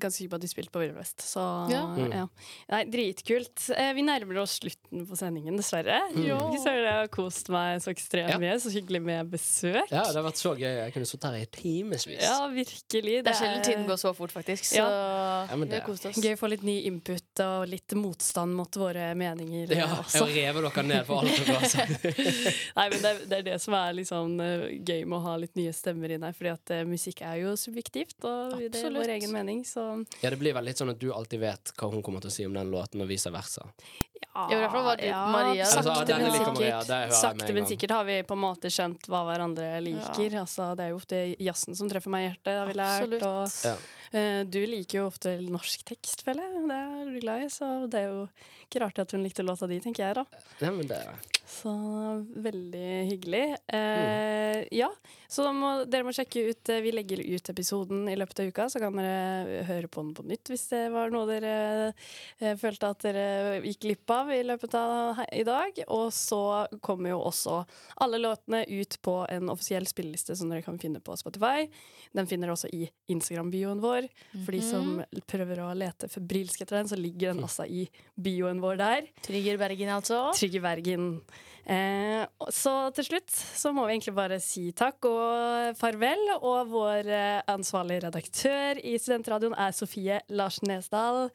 [0.00, 1.22] ganske sikker på at de spilte på Ville Vest.
[1.24, 1.82] Så ja.
[2.12, 2.26] Ja.
[2.72, 3.64] Nei, dritkult.
[3.76, 6.00] Eh, vi nærmer oss slutten på sendingen, dessverre.
[6.14, 6.56] Mm.
[6.62, 8.38] Så Jeg har kost meg så ekstremt Ja.
[8.42, 8.56] mye.
[8.62, 9.90] Så hyggelig med besøk.
[9.92, 10.68] Ja, det har vært så gøy.
[10.82, 12.06] Jeg kunne sittet her i timevis.
[12.22, 13.16] Ja, virkelig.
[13.24, 14.64] Det er sjelden tiden går så fort, faktisk.
[14.72, 15.46] Så Ja.
[15.48, 16.16] Ja, vi har kost oss.
[16.22, 20.68] Gøy å få litt ny input og litt motstand mot våre meninger Ja, jeg rever
[20.68, 22.04] dere ned for alt dere har sagt.
[22.78, 24.36] Nei, men det, er- det er det som er liksom
[24.84, 26.32] gøy med å ha litt nye stemmer inn her.
[26.36, 28.31] Fordi at uh, musikk er jo subjektivt, og
[28.72, 29.64] det er vår egen mening.
[29.68, 29.84] Så
[30.22, 32.34] Ja, det blir vel litt sånn at du alltid vet hva hun kommer til å
[32.36, 33.64] si om den låten, og vice versa.
[34.22, 36.54] ja, Ja, i hvert fall var det Maria Altså, sakte, denne men sikkert.
[36.88, 40.38] Maria, Sakte, men sikkert har vi på en måte skjønt hva hverandre liker.
[40.40, 43.02] Altså, det er jo ofte jazzen som treffer meg i hjertet, har vi lært.
[43.02, 43.26] Absolutt.
[43.28, 43.76] Og, Ja.
[44.18, 46.64] eh, du liker jo ofte norsk tekst, føler jeg.
[46.68, 48.28] Det er du glad i, så det er jo
[48.70, 50.24] ikke rart at hun likte låta di, tenker jeg da.
[50.60, 51.02] Ja, men det
[51.52, 51.72] Så
[52.42, 53.44] veldig hyggelig.
[53.68, 54.88] Eh, Ja,
[55.28, 58.66] så må, dere må sjekke ut eh, Vi legger ut episoden i løpet av uka,
[58.72, 61.52] så kan dere høre på den på nytt hvis det var noe dere
[62.38, 63.26] eh, følte at dere
[63.66, 65.82] gikk glipp av i løpet av i dag.
[65.92, 66.40] Og så
[66.84, 67.58] kommer jo også
[68.04, 71.66] alle låtene ut på en offisiell spilleliste som dere kan finne på Spotify.
[72.16, 74.08] Den finner dere også i Instagram-bioen vår.
[74.44, 75.00] For de som
[75.30, 77.86] prøver å lete febrilsk etter den, så ligger den altså i
[78.16, 79.08] bioen vår der.
[79.26, 80.26] Trigger Bergen, altså.
[80.38, 81.08] Trygger Bergen.
[81.62, 86.22] Eh, så til slutt så må vi egentlig bare si takk og farvel.
[86.40, 91.28] Og vår eh, ansvarlige redaktør i Studentradioen er Sofie Larsen Nesdal.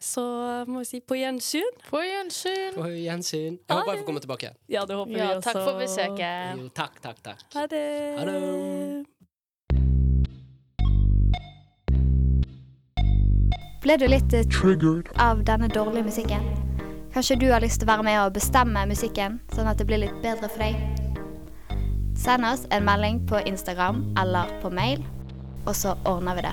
[0.00, 0.22] Så
[0.68, 1.76] må vi si på gjensyn.
[1.88, 2.74] På gjensyn.
[2.76, 3.56] På gjensyn.
[3.64, 4.50] Jeg håper jeg får komme tilbake.
[4.68, 5.52] Ja, det håper Ja, vi også.
[5.52, 6.60] takk for besøket.
[6.60, 7.44] Jo, takk, takk, takk.
[7.56, 7.84] Ha det.
[8.18, 9.04] Ha det.
[13.86, 16.65] Ble du litt triggered av denne dårlige musikken?
[17.16, 20.02] Kanskje du har lyst til å være med og bestemme musikken, sånn at det blir
[20.02, 20.76] litt bedre for deg?
[22.12, 25.00] Send oss en melding på Instagram eller på mail,
[25.64, 26.52] og så ordner vi det.